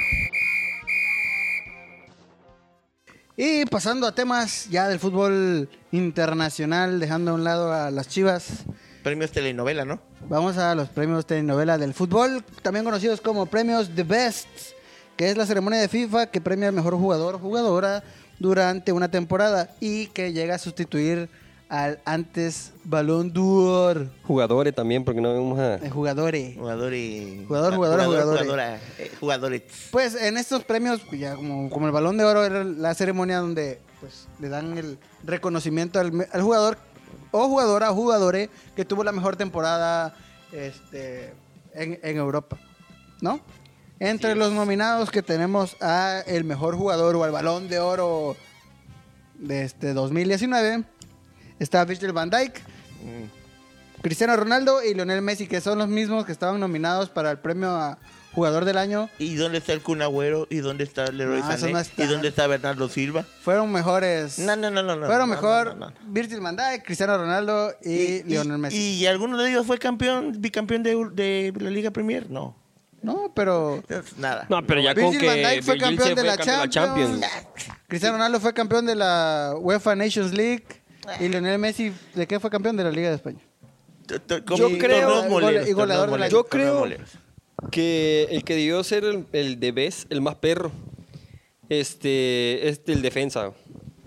Y 3.36 3.64
pasando 3.66 4.06
a 4.06 4.14
temas 4.14 4.68
ya 4.68 4.86
del 4.88 4.98
fútbol 4.98 5.68
internacional, 5.92 7.00
dejando 7.00 7.30
a 7.30 7.34
un 7.34 7.44
lado 7.44 7.72
a 7.72 7.90
las 7.90 8.06
chivas, 8.08 8.64
Premios 9.02 9.32
telenovela, 9.32 9.86
¿no? 9.86 9.98
vamos 10.28 10.58
a 10.58 10.74
los 10.74 10.88
premios 10.90 11.24
telenovela 11.24 11.78
del 11.78 11.94
fútbol, 11.94 12.44
también 12.62 12.84
conocidos 12.84 13.20
como 13.20 13.46
premios 13.46 13.90
The 13.94 14.02
Best, 14.02 14.48
que 15.20 15.28
es 15.28 15.36
la 15.36 15.44
ceremonia 15.44 15.78
de 15.78 15.86
FIFA 15.86 16.28
que 16.28 16.40
premia 16.40 16.68
al 16.68 16.74
mejor 16.74 16.94
jugador 16.94 17.34
o 17.34 17.38
jugadora 17.38 18.02
durante 18.38 18.90
una 18.90 19.10
temporada 19.10 19.68
y 19.78 20.06
que 20.06 20.32
llega 20.32 20.54
a 20.54 20.58
sustituir 20.58 21.28
al 21.68 22.00
antes 22.06 22.72
Balón 22.84 23.30
d'Or 23.30 24.08
Jugadores 24.22 24.74
también, 24.74 25.04
porque 25.04 25.20
no 25.20 25.34
vamos 25.34 25.58
a... 25.58 25.78
jugadores. 25.90 26.56
Jugadores. 26.56 27.46
Jugador, 27.46 27.74
jugadora, 27.74 28.04
jugadores. 28.06 28.40
jugadora, 28.40 28.80
eh, 28.98 29.10
jugadores. 29.20 29.62
Pues 29.90 30.14
en 30.14 30.38
estos 30.38 30.64
premios, 30.64 31.02
pues, 31.06 31.20
ya 31.20 31.36
como, 31.36 31.68
como 31.68 31.84
el 31.84 31.92
Balón 31.92 32.16
de 32.16 32.24
Oro 32.24 32.42
era 32.42 32.64
la 32.64 32.94
ceremonia 32.94 33.40
donde 33.40 33.78
pues, 34.00 34.26
le 34.38 34.48
dan 34.48 34.78
el 34.78 34.98
reconocimiento 35.22 36.00
al 36.00 36.40
jugador 36.40 36.78
o 37.30 37.46
jugadora 37.46 37.90
o 37.90 37.94
jugadores 37.94 38.48
que 38.74 38.86
tuvo 38.86 39.04
la 39.04 39.12
mejor 39.12 39.36
temporada 39.36 40.14
este, 40.50 41.34
en, 41.74 42.00
en 42.02 42.16
Europa, 42.16 42.56
¿no? 43.20 43.42
Entre 44.00 44.34
los 44.34 44.52
nominados 44.52 45.10
que 45.10 45.22
tenemos 45.22 45.76
a 45.82 46.20
el 46.26 46.44
mejor 46.44 46.74
jugador 46.74 47.16
o 47.16 47.24
al 47.24 47.32
Balón 47.32 47.68
de 47.68 47.80
Oro 47.80 48.34
de 49.34 49.64
este 49.64 49.92
2019 49.92 50.84
está 51.58 51.84
Virgil 51.84 52.12
van 52.12 52.30
Dijk, 52.30 52.62
Cristiano 54.00 54.34
Ronaldo 54.36 54.82
y 54.82 54.94
Lionel 54.94 55.20
Messi, 55.20 55.46
que 55.46 55.60
son 55.60 55.78
los 55.78 55.88
mismos 55.88 56.24
que 56.24 56.32
estaban 56.32 56.58
nominados 56.58 57.10
para 57.10 57.30
el 57.30 57.40
premio 57.40 57.68
a 57.68 57.98
jugador 58.32 58.64
del 58.64 58.78
año. 58.78 59.10
¿Y 59.18 59.34
dónde 59.34 59.58
está 59.58 59.74
el 59.74 59.82
Kun 59.82 60.00
Agüero? 60.00 60.46
¿Y 60.48 60.60
dónde 60.60 60.84
está 60.84 61.12
Leroy 61.12 61.42
Sané? 61.42 61.70
no 61.70 61.78
está. 61.78 62.02
¿Y 62.02 62.06
dónde 62.06 62.28
está 62.28 62.46
Bernardo 62.46 62.88
Silva? 62.88 63.26
Fueron 63.42 63.70
mejores. 63.70 64.38
No, 64.38 64.56
no, 64.56 64.70
no, 64.70 64.82
no. 64.82 65.06
fueron 65.06 65.28
no, 65.28 65.34
mejor 65.34 65.76
no. 65.76 65.92
Virgil 66.06 66.40
van 66.40 66.56
Dijk, 66.56 66.86
Cristiano 66.86 67.18
Ronaldo 67.18 67.74
y, 67.82 68.22
Lionel 68.22 68.56
Messi. 68.56 68.78
¿Y 68.78 69.06
alguno 69.06 69.36
de 69.36 69.50
ellos 69.50 69.66
fue 69.66 69.76
campeón, 69.76 70.36
bicampeón 70.38 70.82
de, 70.82 70.96
de 71.12 71.52
la 71.60 71.68
Liga 71.68 71.90
Premier? 71.90 72.30
No. 72.30 72.56
No, 73.02 73.32
pero 73.34 73.82
Nada. 74.18 74.46
No, 74.48 74.64
pero 74.66 74.80
ya 74.80 74.94
con 74.94 75.04
Virgil 75.04 75.20
que 75.20 75.26
van 75.26 75.36
Dijk 75.54 75.62
fue 75.64 75.78
campeón 75.78 76.08
de 76.08 76.14
fue 76.14 76.24
la 76.24 76.36
campeón 76.36 76.70
Champions. 76.70 77.26
Cristiano 77.88 78.16
Ronaldo 78.16 78.40
fue 78.40 78.52
campeón 78.54 78.86
de 78.86 78.94
la 78.94 79.54
UEFA 79.58 79.94
Nations 79.96 80.32
League 80.32 80.64
y 81.18 81.28
Lionel 81.28 81.58
Messi, 81.58 81.92
¿de 82.14 82.26
qué 82.26 82.38
fue 82.38 82.50
campeón 82.50 82.76
de 82.76 82.84
la 82.84 82.90
Liga 82.90 83.08
de 83.08 83.16
España? 83.16 83.38
Yo 84.56 84.68
creo- 84.78 85.66
y 85.66 85.72
goleador 85.72 86.10
de 86.10 86.18
la- 86.18 86.28
Yo 86.28 86.44
creo 86.44 86.86
que 87.70 88.26
el 88.30 88.44
que 88.44 88.54
debió 88.54 88.82
ser 88.84 89.04
el, 89.04 89.26
el 89.32 89.60
de 89.60 89.72
best, 89.72 90.10
el 90.12 90.20
más 90.20 90.34
perro, 90.36 90.72
este, 91.68 92.68
este 92.68 92.92
el 92.92 93.02
defensa, 93.02 93.52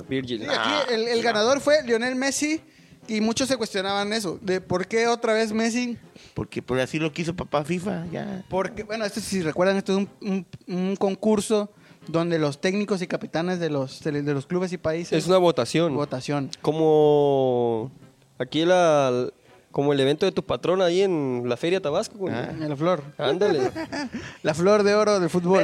Virgil. 0.07 0.41
Sí, 0.41 0.47
aquí 0.49 0.93
el, 0.93 1.07
el 1.07 1.21
ganador 1.21 1.59
fue 1.61 1.83
Lionel 1.83 2.15
Messi 2.15 2.61
y 3.07 3.21
muchos 3.21 3.47
se 3.47 3.57
cuestionaban 3.57 4.11
eso, 4.13 4.37
de 4.41 4.59
por 4.61 4.87
qué 4.87 5.07
otra 5.07 5.33
vez 5.33 5.51
Messi 5.53 5.97
Porque 6.33 6.61
por 6.61 6.79
así 6.79 6.97
lo 6.99 7.11
quiso 7.11 7.35
papá 7.35 7.63
FIFA, 7.63 8.05
ya. 8.11 8.43
Porque, 8.49 8.83
bueno, 8.83 9.05
esto 9.05 9.19
si 9.21 9.41
recuerdan, 9.41 9.77
esto 9.77 9.91
es 9.93 9.97
un, 9.99 10.09
un- 10.21 10.45
un 10.67 10.95
concurso 10.95 11.69
donde 12.07 12.39
los 12.39 12.59
técnicos 12.59 13.01
y 13.01 13.07
capitanes 13.07 13.59
de 13.59 13.69
los, 13.69 14.01
de 14.03 14.21
los 14.33 14.45
clubes 14.45 14.73
y 14.73 14.77
países... 14.77 15.13
Es 15.17 15.27
una 15.27 15.37
votación. 15.37 15.95
votación. 15.95 16.49
Como 16.61 17.91
aquí 18.39 18.65
la, 18.65 19.27
como 19.71 19.93
el 19.93 19.99
evento 19.99 20.25
de 20.25 20.31
tu 20.31 20.43
patrón 20.43 20.81
ahí 20.81 21.01
en 21.01 21.43
la 21.45 21.55
Feria 21.55 21.81
Tabasco. 21.81 22.17
güey. 22.17 22.33
Ah. 22.33 22.49
En 22.51 22.67
la 22.67 22.75
flor. 22.75 23.03
Ándale. 23.17 23.71
La 24.43 24.53
flor 24.53 24.83
de 24.83 24.95
oro 24.95 25.19
del 25.19 25.29
fútbol. 25.29 25.63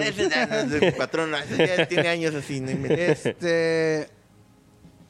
Patrón, 0.98 1.32
ya 1.58 1.88
tiene 1.88 2.08
años 2.08 2.34
así. 2.36 2.62
No 2.62 2.72
inventes. 2.72 3.26
Este... 3.26 4.10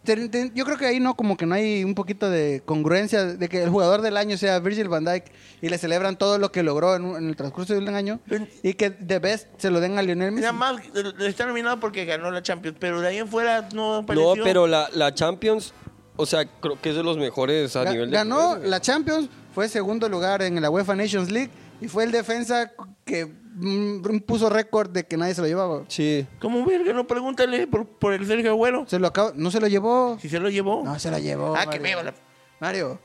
ten- 0.03 0.29
ten- 0.31 0.51
yo 0.55 0.65
creo 0.65 0.77
que 0.77 0.85
ahí 0.85 0.99
no, 0.99 1.15
como 1.15 1.37
que 1.37 1.45
no 1.45 1.55
hay 1.55 1.83
un 1.83 1.93
poquito 1.95 2.29
de 2.29 2.61
congruencia 2.65 3.25
de 3.25 3.49
que 3.49 3.63
el 3.63 3.69
jugador 3.69 4.01
del 4.01 4.17
año 4.17 4.37
sea 4.37 4.59
Virgil 4.59 4.87
van 4.87 5.05
Dijk 5.05 5.25
y 5.61 5.69
le 5.69 5.77
celebran 5.77 6.17
todo 6.17 6.37
lo 6.37 6.51
que 6.51 6.63
logró 6.63 6.95
en, 6.95 7.05
un- 7.05 7.17
en 7.17 7.29
el 7.29 7.35
transcurso 7.35 7.73
de 7.73 7.79
un 7.79 7.89
año 7.89 8.19
y 8.63 8.73
que 8.73 8.89
de 8.91 9.19
best 9.19 9.47
se 9.57 9.69
lo 9.71 9.79
den 9.79 9.97
a 9.97 10.01
Lionel 10.01 10.31
Messi. 10.31 10.41
Nada 10.41 10.53
más 10.53 10.81
está 11.19 11.45
nominado 11.45 11.79
porque 11.79 12.05
ganó 12.05 12.31
la 12.31 12.41
Champions, 12.41 12.77
pero 12.79 13.01
de 13.01 13.07
ahí 13.09 13.17
en 13.17 13.27
fuera 13.27 13.61
no 13.73 13.93
No, 13.93 13.95
apareció. 13.97 14.43
pero 14.43 14.67
la, 14.67 14.89
la 14.93 15.13
Champions, 15.13 15.73
o 16.15 16.25
sea, 16.25 16.45
creo 16.45 16.79
que 16.81 16.89
es 16.89 16.95
de 16.95 17.03
los 17.03 17.17
mejores 17.17 17.75
a 17.75 17.83
Ga- 17.83 17.91
nivel 17.91 18.09
de... 18.09 18.15
ganó 18.17 18.57
la 18.57 18.79
Champions, 18.81 19.29
fue 19.53 19.67
segundo 19.69 20.07
lugar 20.09 20.41
en 20.41 20.61
la 20.61 20.69
UEFA 20.69 20.95
Nations 20.95 21.29
League 21.31 21.49
y 21.81 21.87
fue 21.87 22.03
el 22.03 22.11
defensa 22.11 22.71
que 23.05 23.31
mm, 23.59 24.19
puso 24.25 24.49
récord 24.49 24.89
de 24.89 25.05
que 25.05 25.17
nadie 25.17 25.33
se 25.35 25.41
lo 25.41 25.47
llevaba. 25.47 25.83
Sí. 25.87 26.25
¿Cómo 26.39 26.65
verga? 26.65 26.93
No 26.93 27.05
pregúntale 27.07 27.67
por, 27.67 27.85
por 27.85 28.13
el 28.13 28.25
Sergio 28.25 28.51
Agüero. 28.51 28.85
Se 28.87 28.99
lo 28.99 29.07
acaba- 29.07 29.33
no 29.35 29.51
se 29.51 29.59
lo 29.59 29.67
llevó. 29.67 30.17
Si 30.21 30.29
se 30.29 30.39
lo 30.39 30.49
llevó. 30.49 30.83
No 30.83 30.97
se 30.99 31.11
lo 31.11 31.17
llevó. 31.19 31.55
ah, 31.55 31.61
que 31.69 31.79
Mario. 31.79 31.97
me 31.97 32.03
la... 32.05 32.13
Mario, 32.59 32.99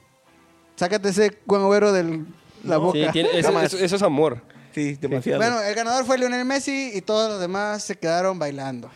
sácate 0.77 1.09
ese 1.11 1.39
guagüero 1.47 1.93
de 1.93 2.25
la 2.65 2.79
boca. 2.79 2.99
Sí, 2.99 3.07
tiene- 3.13 3.31
eso, 3.39 3.49
Jamás. 3.49 3.65
eso- 3.73 3.79
eso 3.85 3.97
es 3.97 4.03
amor. 4.03 4.41
Sí, 4.75 4.95
demasiado. 5.01 5.39
Bueno, 5.41 5.61
el 5.61 5.75
ganador 5.75 6.05
fue 6.05 6.19
Lionel 6.19 6.45
Messi 6.45 6.91
y 6.95 7.01
todos 7.01 7.31
los 7.31 7.41
demás 7.41 7.83
se 7.85 7.95
quedaron 7.97 8.39
bailando. 8.41 8.91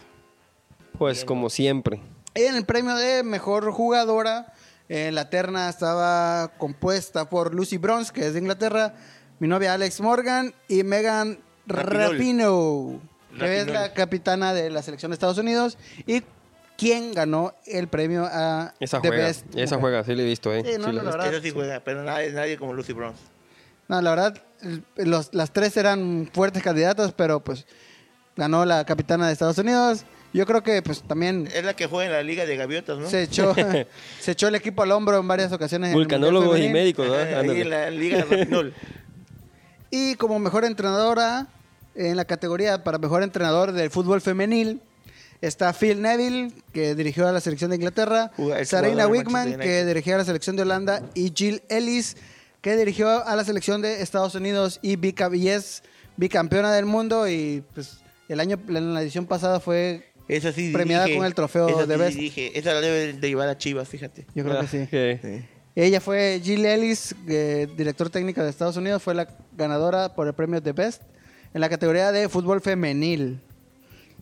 Pues 0.99 1.25
como 1.25 1.49
siempre. 1.51 2.01
Y 2.35 2.43
en 2.43 2.57
el 2.57 2.65
premio 2.65 2.97
de 2.97 3.23
mejor 3.23 3.71
jugadora, 3.71 4.53
eh, 4.89 5.11
la 5.13 5.31
terna 5.31 5.69
estaba 5.69 6.49
compuesta 6.59 7.29
por 7.31 7.55
Lucy 7.55 7.77
Bronze, 7.79 8.13
que 8.13 8.27
es 8.27 8.33
de 8.33 8.41
Inglaterra, 8.41 8.95
mi 9.39 9.47
novia 9.47 9.75
Alex 9.75 10.01
Morgan 10.01 10.53
y 10.67 10.83
Megan 10.83 11.39
Rapinoe, 11.69 12.99
que 13.39 13.61
es 13.61 13.67
la 13.69 13.93
capitana 13.93 14.53
de 14.55 14.71
la 14.71 14.83
selección 14.83 15.11
de 15.11 15.15
Estados 15.15 15.39
Unidos 15.39 15.79
y 16.07 16.23
quien 16.77 17.13
ganó 17.13 17.55
el 17.67 17.89
premio 17.89 18.25
a 18.31 18.73
Esa 18.81 19.01
The 19.01 19.09
juega. 19.09 19.25
Best 19.27 19.47
Esa 19.57 19.77
Mujer. 19.77 19.79
juega, 19.81 20.05
sí 20.05 20.15
le 20.15 20.23
he 20.23 20.27
visto, 20.27 20.53
¿eh? 20.55 20.63
Sí, 20.65 20.73
no, 20.79 20.87
Sí 20.87 20.87
no, 20.87 20.87
la 20.87 20.91
he 20.91 20.95
la 20.95 21.03
visto. 21.03 21.19
verdad. 21.19 21.35
Esa 21.35 21.43
sí 21.43 21.51
juega, 21.51 21.81
pero 21.81 22.03
nadie, 22.05 22.31
nadie 22.33 22.57
como 22.57 22.73
Lucy 22.73 22.93
Bronze. 22.93 23.21
No, 23.89 24.01
la 24.03 24.11
verdad, 24.11 24.43
los- 24.97 25.33
las 25.35 25.53
tres 25.53 25.77
eran 25.77 26.31
fuertes 26.33 26.63
candidatas, 26.63 27.13
pero 27.13 27.41
pues 27.43 27.67
ganó 28.37 28.65
la 28.65 28.85
capitana 28.85 29.27
de 29.27 29.33
Estados 29.33 29.59
Unidos. 29.59 30.05
Yo 30.33 30.45
creo 30.47 30.63
que 30.63 30.83
pues 30.83 31.03
también 31.03 31.49
Es 31.55 31.65
la 31.65 31.75
que 31.75 31.87
juega 31.87 32.07
en 32.11 32.13
la 32.13 32.23
Liga 32.23 32.45
de 32.45 32.55
Gaviotas, 32.57 32.99
¿no? 32.99 33.09
se 33.09 33.23
echó, 33.23 33.55
se 34.21 34.31
echó 34.33 34.47
el 34.49 34.55
equipo 34.55 34.83
al 34.83 34.93
hombro 34.93 35.19
en 35.19 35.27
varias 35.27 35.51
ocasiones. 35.53 35.89
en 35.89 35.95
el 35.95 35.99
Mundial 36.01 36.21
Vulcanólogos 36.21 36.61
y 36.61 36.69
médicos, 36.69 37.09
ahí 37.11 37.35
Ándale. 37.35 37.61
en 37.63 37.71
la 37.71 37.91
Liga 37.91 38.25
Rapinol. 38.29 38.75
Y 39.91 40.17
como 40.17 40.39
mejor 40.39 40.67
entrenadora, 40.67 41.47
en 41.99 42.17
la 42.17 42.25
categoría 42.25 42.85
para 42.85 42.99
mejor 42.99 43.23
entrenador 43.23 43.73
del 43.73 43.91
fútbol 43.91 44.21
femenil, 44.21 44.81
está 45.41 45.73
Phil 45.73 46.01
Neville, 46.01 46.53
que 46.73 46.95
dirigió 46.95 47.27
a 47.29 47.33
la 47.33 47.41
selección 47.41 47.71
de 47.71 47.77
Inglaterra, 47.77 48.31
el 48.39 48.67
Sarina 48.67 49.07
Wickman, 49.07 49.59
que 49.59 49.85
dirigió 49.85 50.15
a 50.15 50.19
la 50.19 50.25
selección 50.25 50.57
de 50.57 50.63
Holanda, 50.63 51.03
y 51.15 51.33
Jill 51.35 51.63
Ellis, 51.69 52.17
que 52.61 52.77
dirigió 52.77 53.27
a 53.27 53.37
la 53.37 53.45
selección 53.45 53.83
de 53.83 54.03
Estados 54.03 54.35
Unidos 54.35 54.79
y, 54.83 54.99
es 55.49 55.83
bicampeona 56.17 56.73
del 56.73 56.87
mundo. 56.87 57.29
Y 57.29 57.63
pues 57.75 57.99
el 58.29 58.41
año, 58.41 58.59
en 58.69 58.95
la 58.95 59.03
edición 59.03 59.27
pasada 59.27 59.61
fue, 59.61 60.11
Esa 60.29 60.53
sí 60.53 60.71
Premiada 60.73 61.05
dirige. 61.05 61.19
con 61.19 61.27
el 61.27 61.35
trofeo 61.35 61.69
Esa 61.69 61.87
de 61.87 61.95
sí 61.95 62.01
Best. 62.01 62.17
dirige. 62.17 62.59
Esa 62.59 62.75
la 62.75 62.81
debe 62.81 63.13
de 63.13 63.29
llevar 63.29 63.49
a 63.49 63.57
Chivas, 63.59 63.89
fíjate. 63.89 64.27
yo 64.35 64.45
creo 64.45 64.59
Ah, 64.59 64.61
que 64.63 64.67
sí. 64.67 64.83
ok. 64.83 65.21
Sí. 65.23 65.45
Ella 65.77 66.01
fue 66.01 66.41
Jill 66.43 66.65
Ellis, 66.67 67.15
eh, 67.29 67.69
director 67.77 68.11
técnico 68.11 68.43
de 68.43 68.51
Estados 68.51 68.77
Unidos, 68.77 69.01
fue 69.01 69.15
la 69.15 69.29
ganadora 69.57 70.15
por 70.15 70.27
el 70.27 70.35
premio 70.35 70.61
de 70.61 70.73
Best 70.73 71.03
en 71.55 71.61
la 71.61 71.69
categoría 71.69 72.13
de 72.13 72.29
fútbol 72.29 72.61
femenil. 72.61 73.41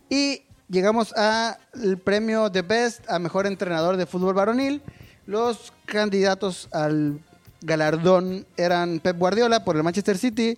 Y 0.09 0.41
llegamos 0.69 1.13
al 1.13 1.57
premio 2.03 2.49
de 2.49 2.61
Best 2.61 3.09
a 3.09 3.19
mejor 3.19 3.47
entrenador 3.47 3.97
de 3.97 4.05
fútbol 4.05 4.33
varonil. 4.33 4.81
Los 5.25 5.73
candidatos 5.85 6.69
al 6.71 7.19
galardón 7.61 8.45
eran 8.55 8.99
Pep 8.99 9.17
Guardiola 9.17 9.63
por 9.63 9.75
el 9.75 9.83
Manchester 9.83 10.17
City, 10.17 10.57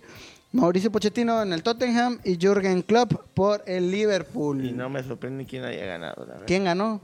Mauricio 0.52 0.90
Pochettino 0.90 1.42
en 1.42 1.52
el 1.52 1.62
Tottenham 1.62 2.18
y 2.24 2.36
Jürgen 2.36 2.82
Klopp 2.82 3.14
por 3.34 3.62
el 3.66 3.90
Liverpool. 3.90 4.64
Y 4.64 4.72
no 4.72 4.88
me 4.88 5.02
sorprende 5.02 5.46
quién 5.46 5.64
haya 5.64 5.84
ganado, 5.86 6.24
la 6.24 6.32
verdad. 6.32 6.46
¿Quién 6.46 6.64
ganó? 6.64 7.00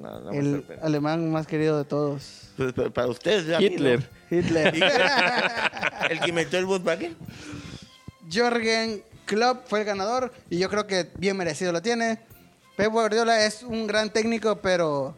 No, 0.00 0.30
el 0.30 0.64
alemán 0.80 1.30
más 1.30 1.46
querido 1.46 1.76
de 1.76 1.84
todos. 1.84 2.48
Pues, 2.56 2.72
pero 2.72 2.92
para 2.92 3.08
ustedes, 3.08 3.46
ya. 3.46 3.60
Hitler. 3.60 4.08
Hitler. 4.30 4.74
El 6.10 6.20
que 6.20 6.28
inventó 6.30 6.56
el 6.56 6.66
Volkswagen. 6.66 7.14
Jürgen 8.30 9.02
Klopp 9.26 9.66
fue 9.68 9.80
el 9.80 9.84
ganador 9.86 10.32
y 10.50 10.58
yo 10.58 10.68
creo 10.68 10.86
que 10.86 11.08
bien 11.16 11.36
merecido 11.36 11.72
lo 11.72 11.82
tiene. 11.82 12.18
Pep 12.76 12.90
Guardiola 12.90 13.44
es 13.44 13.62
un 13.62 13.86
gran 13.86 14.10
técnico, 14.10 14.56
pero 14.56 15.14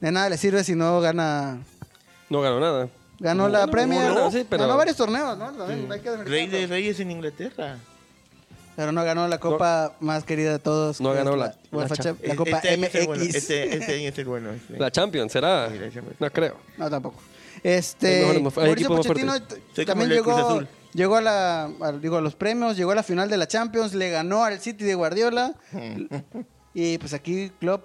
de 0.00 0.12
nada 0.12 0.28
le 0.28 0.36
sirve 0.36 0.62
si 0.64 0.74
no 0.74 1.00
gana. 1.00 1.58
No 2.28 2.40
ganó 2.40 2.60
nada. 2.60 2.88
Ganó 3.18 3.48
la 3.48 3.66
Premier, 3.68 4.12
no, 4.12 4.30
sí, 4.30 4.44
pero- 4.48 4.64
ganó 4.64 4.76
varios 4.76 4.96
torneos, 4.96 5.38
¿no? 5.38 5.52
También 5.52 5.90
hay 5.90 6.00
que 6.00 6.16
Rey 6.16 6.46
de. 6.48 6.66
Reyes 6.66 6.98
en 7.00 7.10
Inglaterra. 7.10 7.76
Pero 8.74 8.90
no 8.90 9.04
ganó 9.04 9.28
la 9.28 9.38
copa 9.38 9.92
más 10.00 10.24
querida 10.24 10.50
de 10.52 10.58
todos. 10.58 11.00
No 11.00 11.12
ganó 11.12 11.36
la- 11.36 11.54
la 11.70 11.86
la 12.22 12.34
copa 12.36 12.50
este 12.56 12.70
año 12.70 12.86
es 12.86 12.94
el 12.94 13.02
MX. 13.02 13.06
bueno, 13.06 13.22
Este, 13.22 13.76
este 13.76 13.94
año 13.94 14.08
es 14.08 14.18
el 14.18 14.24
bueno. 14.24 14.50
La 14.78 14.90
Champions, 14.90 15.30
¿será? 15.32 15.68
Sí, 15.70 15.78
la 15.78 15.90
Champions. 15.92 16.16
No 16.20 16.30
creo. 16.30 16.56
No, 16.78 16.88
tampoco. 16.90 17.20
Este, 17.62 18.42
Mauricio 18.56 18.88
Pochettino 18.88 19.34
también 19.86 20.10
llegó, 20.10 20.32
Azul. 20.36 20.68
Llegó 20.94 21.16
a, 21.16 21.20
la, 21.20 21.64
a- 21.80 21.92
digo, 21.92 22.16
a 22.16 22.20
los 22.20 22.34
premios, 22.34 22.76
llegó 22.76 22.92
a 22.92 22.94
la 22.94 23.02
final 23.02 23.28
de 23.28 23.36
la 23.36 23.46
Champions, 23.48 23.94
le 23.94 24.10
ganó 24.10 24.44
al 24.44 24.60
City 24.60 24.84
de 24.84 24.94
Guardiola. 24.94 25.54
y 26.74 26.98
pues 26.98 27.12
aquí 27.14 27.50
Klopp, 27.60 27.84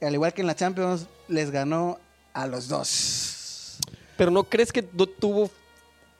al 0.00 0.14
igual 0.14 0.32
que 0.32 0.40
en 0.42 0.46
la 0.46 0.54
Champions, 0.56 1.06
les 1.28 1.50
ganó 1.50 1.98
a 2.32 2.46
los 2.46 2.68
dos. 2.68 3.78
Pero 4.16 4.30
no 4.30 4.44
crees 4.44 4.72
que 4.72 4.86
no 4.92 5.06
tuvo. 5.06 5.50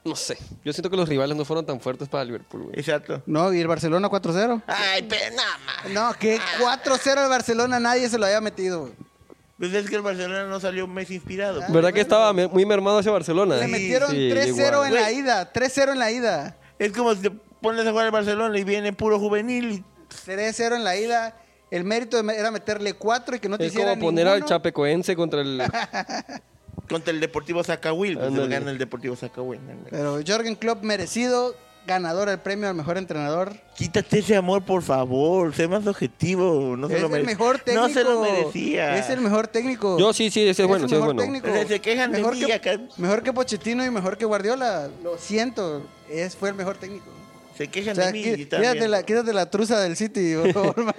No 0.05 0.15
sé. 0.17 0.39
Yo 0.65 0.73
siento 0.73 0.89
que 0.89 0.97
los 0.97 1.09
rivales 1.09 1.37
no 1.37 1.45
fueron 1.45 1.67
tan 1.67 1.81
fuertes 1.81 2.09
para 2.09 2.25
Liverpool, 2.25 2.63
güey. 2.65 2.79
Exacto. 2.79 3.23
No, 3.27 3.53
y 3.53 3.61
el 3.61 3.67
Barcelona 3.67 4.09
4-0. 4.09 4.63
Ay, 4.67 5.03
pero 5.09 5.35
nada 5.37 5.59
más. 5.67 5.91
No, 5.93 6.15
que 6.19 6.39
4-0 6.61 7.19
al 7.19 7.29
Barcelona 7.29 7.79
nadie 7.81 8.09
se 8.09 8.17
lo 8.19 8.25
había 8.27 8.41
metido. 8.41 8.81
güey. 8.83 8.93
Pues 9.59 9.75
es 9.75 9.91
que 9.91 9.97
el 9.97 10.03
Barcelona 10.03 10.45
no 10.47 10.61
salió 10.61 10.85
un 10.85 10.95
mes 10.95 11.11
inspirado. 11.11 11.61
Ah, 11.63 11.67
¿Verdad 11.71 11.93
que 11.93 12.01
estaba 12.01 12.33
me- 12.33 12.47
muy 12.47 12.65
mermado 12.65 12.99
hacia 12.99 13.11
Barcelona? 13.11 13.57
Le 13.57 13.65
Sí, 13.67 13.71
metieron 13.73 14.11
sí, 14.11 14.29
3-0 14.31 14.87
en 14.87 14.95
la 14.95 15.11
ida, 15.11 15.53
3-0 15.53 15.93
en 15.93 15.99
la 15.99 16.11
ida. 16.13 16.57
Es 16.79 16.93
como 16.93 17.13
si 17.15 17.23
te 17.23 17.31
pones 17.61 17.85
a 17.87 17.91
jugar 17.91 18.07
al 18.07 18.13
Barcelona 18.13 18.57
y 18.59 18.63
viene 18.65 18.93
puro 18.93 19.19
juvenil. 19.19 19.73
y- 19.73 19.85
3-0 20.27 20.77
en 20.77 20.85
la 20.85 20.97
ida. 20.97 21.37
El 21.71 21.85
mérito 21.85 22.19
era 22.19 22.51
meterle 22.51 22.95
4 22.95 23.37
y 23.37 23.41
que 23.41 23.49
no 23.49 23.59
te 23.59 23.67
Es 23.67 23.73
hiciera 23.73 23.91
como 23.91 24.03
poner 24.07 24.27
al. 24.29 24.45
Chapecoense 24.45 25.15
contra 25.17 25.41
el. 25.43 25.61
Contra 26.89 27.13
el 27.13 27.21
Deportivo 27.21 27.63
Zacahuil. 27.63 28.15
Pues 28.17 28.29
Ándale. 28.29 28.49
gana 28.49 28.71
el 28.71 28.79
Deportivo 28.79 29.15
Zacahuil. 29.15 29.59
ándale. 29.61 29.89
Pero 29.91 30.21
Jürgen 30.23 30.55
Klopp 30.57 30.83
merecido, 30.83 31.55
ganador 31.89 32.29
del 32.29 32.39
premio 32.39 32.69
al 32.69 32.77
mejor 32.77 32.99
entrenador. 32.99 33.53
Quítate 33.75 34.21
ese 34.21 34.37
amor, 34.37 34.63
por 34.63 34.83
favor. 34.83 35.53
Sé 35.53 35.67
más 35.67 35.85
objetivo. 35.87 36.77
No 36.77 36.87
se 36.87 36.97
es 36.97 37.03
lo 37.03 37.17
el 37.17 37.25
mejor 37.25 37.59
técnico. 37.59 37.89
No 37.89 37.93
se 37.93 38.05
lo 38.05 38.21
merecía. 38.21 38.97
Es 38.97 39.11
el 39.11 39.21
mejor 39.21 39.49
técnico. 39.49 39.99
Yo 39.99 40.13
sí, 40.13 40.31
sí, 40.31 40.47
ese 40.47 40.63
es 40.63 40.69
bueno, 40.69 40.85
el 40.85 40.93
es 40.93 40.99
mejor 40.99 41.15
bueno. 41.15 41.23
técnico. 41.23 41.49
O 41.49 41.53
sea, 41.53 41.67
se 41.67 41.81
quejan 41.81 42.13
de 42.13 42.19
mejor 42.19 42.35
mí 42.37 42.45
que, 42.45 42.53
acá. 42.53 42.79
Mejor 42.97 43.25
que 43.25 43.33
Pochettino 43.33 43.85
y 43.85 43.91
mejor 43.91 44.17
que 44.17 44.25
Guardiola. 44.25 44.89
Lo 45.03 45.19
siento. 45.19 45.83
Es, 46.09 46.37
fue 46.37 46.51
el 46.51 46.55
mejor 46.55 46.77
técnico. 46.77 47.07
Se 47.59 47.65
O 47.65 47.71
quejan 47.71 47.95
sea, 47.97 48.07
de 48.07 48.13
mí 48.13 48.23
quítate, 48.37 48.89
la, 48.89 49.03
quítate 49.03 49.33
la 49.33 49.51
truza 49.51 49.81
del 49.81 49.97
City, 49.97 50.35
por 50.37 50.53
favor, 50.75 50.85
man. 50.85 50.95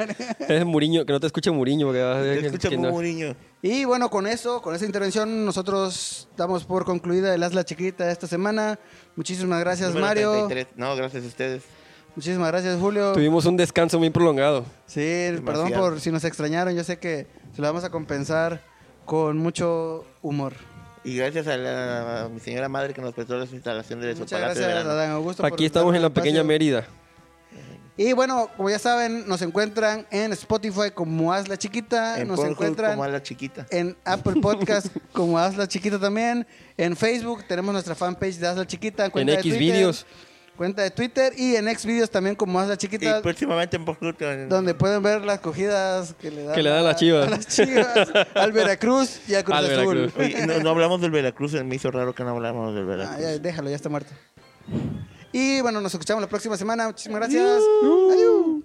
Es 0.47 0.65
Muriño, 0.65 1.05
que 1.05 1.13
no 1.13 1.19
te 1.19 1.25
escuche 1.27 1.49
Muriño. 1.49 1.87
porque 1.87 1.99
Te 1.99 2.39
que- 2.41 2.45
escucha 2.47 2.69
que 2.69 2.77
no-. 2.77 3.35
Y 3.61 3.85
bueno, 3.85 4.09
con 4.09 4.27
eso, 4.27 4.61
con 4.61 4.75
esa 4.75 4.85
intervención, 4.85 5.45
nosotros 5.45 6.27
damos 6.37 6.65
por 6.65 6.85
concluida 6.85 7.33
el 7.33 7.41
Hazla 7.43 7.63
Chiquita 7.65 8.05
de 8.05 8.11
esta 8.11 8.27
semana. 8.27 8.77
Muchísimas 9.15 9.59
gracias, 9.61 9.89
Número 9.89 10.05
Mario. 10.07 10.31
33. 10.47 10.67
No, 10.77 10.95
gracias 10.95 11.23
a 11.23 11.27
ustedes. 11.27 11.63
Muchísimas 12.15 12.49
gracias, 12.49 12.77
Julio. 12.79 13.13
Tuvimos 13.13 13.45
un 13.45 13.55
descanso 13.55 13.97
muy 13.97 14.09
prolongado. 14.09 14.65
Sí, 14.85 15.31
perdón 15.45 15.71
por 15.71 15.99
si 16.01 16.11
nos 16.11 16.23
extrañaron. 16.25 16.75
Yo 16.75 16.83
sé 16.83 16.99
que 16.99 17.27
se 17.55 17.61
lo 17.61 17.67
vamos 17.67 17.83
a 17.83 17.89
compensar 17.89 18.61
con 19.05 19.37
mucho 19.37 20.05
humor. 20.21 20.53
Y 21.03 21.15
gracias 21.15 21.47
a, 21.47 21.57
la, 21.57 22.23
a 22.25 22.29
mi 22.29 22.39
señora 22.39 22.67
madre 22.67 22.93
que 22.93 23.01
nos 23.01 23.13
prestó 23.13 23.37
la 23.37 23.45
instalación 23.45 24.01
de 24.01 24.13
su 24.13 24.19
Muchas 24.19 24.39
palacio 24.39 24.63
gracias. 24.63 24.85
Adán 24.85 25.11
Augusto. 25.11 25.43
por 25.43 25.53
Aquí 25.53 25.65
estamos 25.65 25.95
en 25.95 26.01
la 26.01 26.09
pequeña 26.09 26.41
espacio. 26.41 26.47
Mérida. 26.47 26.87
Y 27.99 28.13
bueno, 28.13 28.49
como 28.55 28.69
ya 28.69 28.79
saben, 28.79 29.27
nos 29.27 29.41
encuentran 29.41 30.07
en 30.09 30.31
Spotify 30.31 30.89
como 30.93 31.33
Hazla 31.33 31.57
Chiquita. 31.57 32.17
En 32.21 32.29
nos 32.29 32.37
Pornhub 32.37 32.53
encuentran 32.53 32.91
como 32.91 33.03
a 33.03 33.09
la 33.09 33.21
chiquita. 33.21 33.67
en 33.71 33.97
Apple 34.05 34.39
Podcast 34.41 34.87
como 35.11 35.37
Hazla 35.37 35.67
Chiquita 35.67 35.99
también. 35.99 36.47
En 36.77 36.95
Facebook 36.95 37.43
tenemos 37.45 37.73
nuestra 37.73 37.95
fanpage 37.95 38.37
de 38.37 38.47
Hazla 38.47 38.65
Chiquita. 38.65 39.11
En 39.13 39.27
X 39.27 39.41
Twitter, 39.41 39.59
videos. 39.59 40.05
Cuenta 40.59 40.81
de 40.83 40.91
Twitter 40.91 41.31
y 41.37 41.55
en 41.55 41.73
Xvideos 41.73 42.09
también 42.09 42.35
como 42.35 42.59
Hazla 42.59 42.73
Y 42.73 42.77
Chiquita. 42.77 43.21
próximamente 43.21 43.77
en 43.77 43.85
en- 44.19 44.49
Donde 44.49 44.73
pueden 44.73 45.01
ver 45.01 45.23
las 45.23 45.39
cogidas 45.39 46.13
que 46.19 46.29
le 46.31 46.43
dan, 46.43 46.53
Que 46.53 46.61
le 46.63 46.69
dan 46.69 46.79
a- 46.79 46.81
las 46.81 46.97
Chivas. 46.97 47.27
a 47.27 47.29
las 47.29 47.47
Chivas, 47.55 48.09
al 48.35 48.51
Veracruz 48.51 49.21
y 49.29 49.35
a 49.35 49.43
Cruz 49.45 49.57
Al 49.57 49.65
Azul. 49.71 49.95
Veracruz. 49.95 50.21
Oye, 50.25 50.45
no, 50.45 50.59
no 50.59 50.69
hablamos 50.71 50.99
del 50.99 51.11
Veracruz, 51.11 51.53
me 51.63 51.75
hizo 51.75 51.89
raro 51.91 52.13
que 52.13 52.25
no 52.25 52.31
hablamos 52.31 52.75
del 52.75 52.83
Veracruz. 52.83 53.15
Ah, 53.17 53.21
ya, 53.21 53.37
déjalo, 53.39 53.69
ya 53.69 53.77
está 53.77 53.87
muerto. 53.87 54.11
Y 55.31 55.61
bueno, 55.61 55.79
nos 55.79 55.93
escuchamos 55.93 56.21
la 56.21 56.27
próxima 56.27 56.57
semana. 56.57 56.87
Muchísimas 56.87 57.21
gracias. 57.21 57.61
Adiós. 58.11 58.63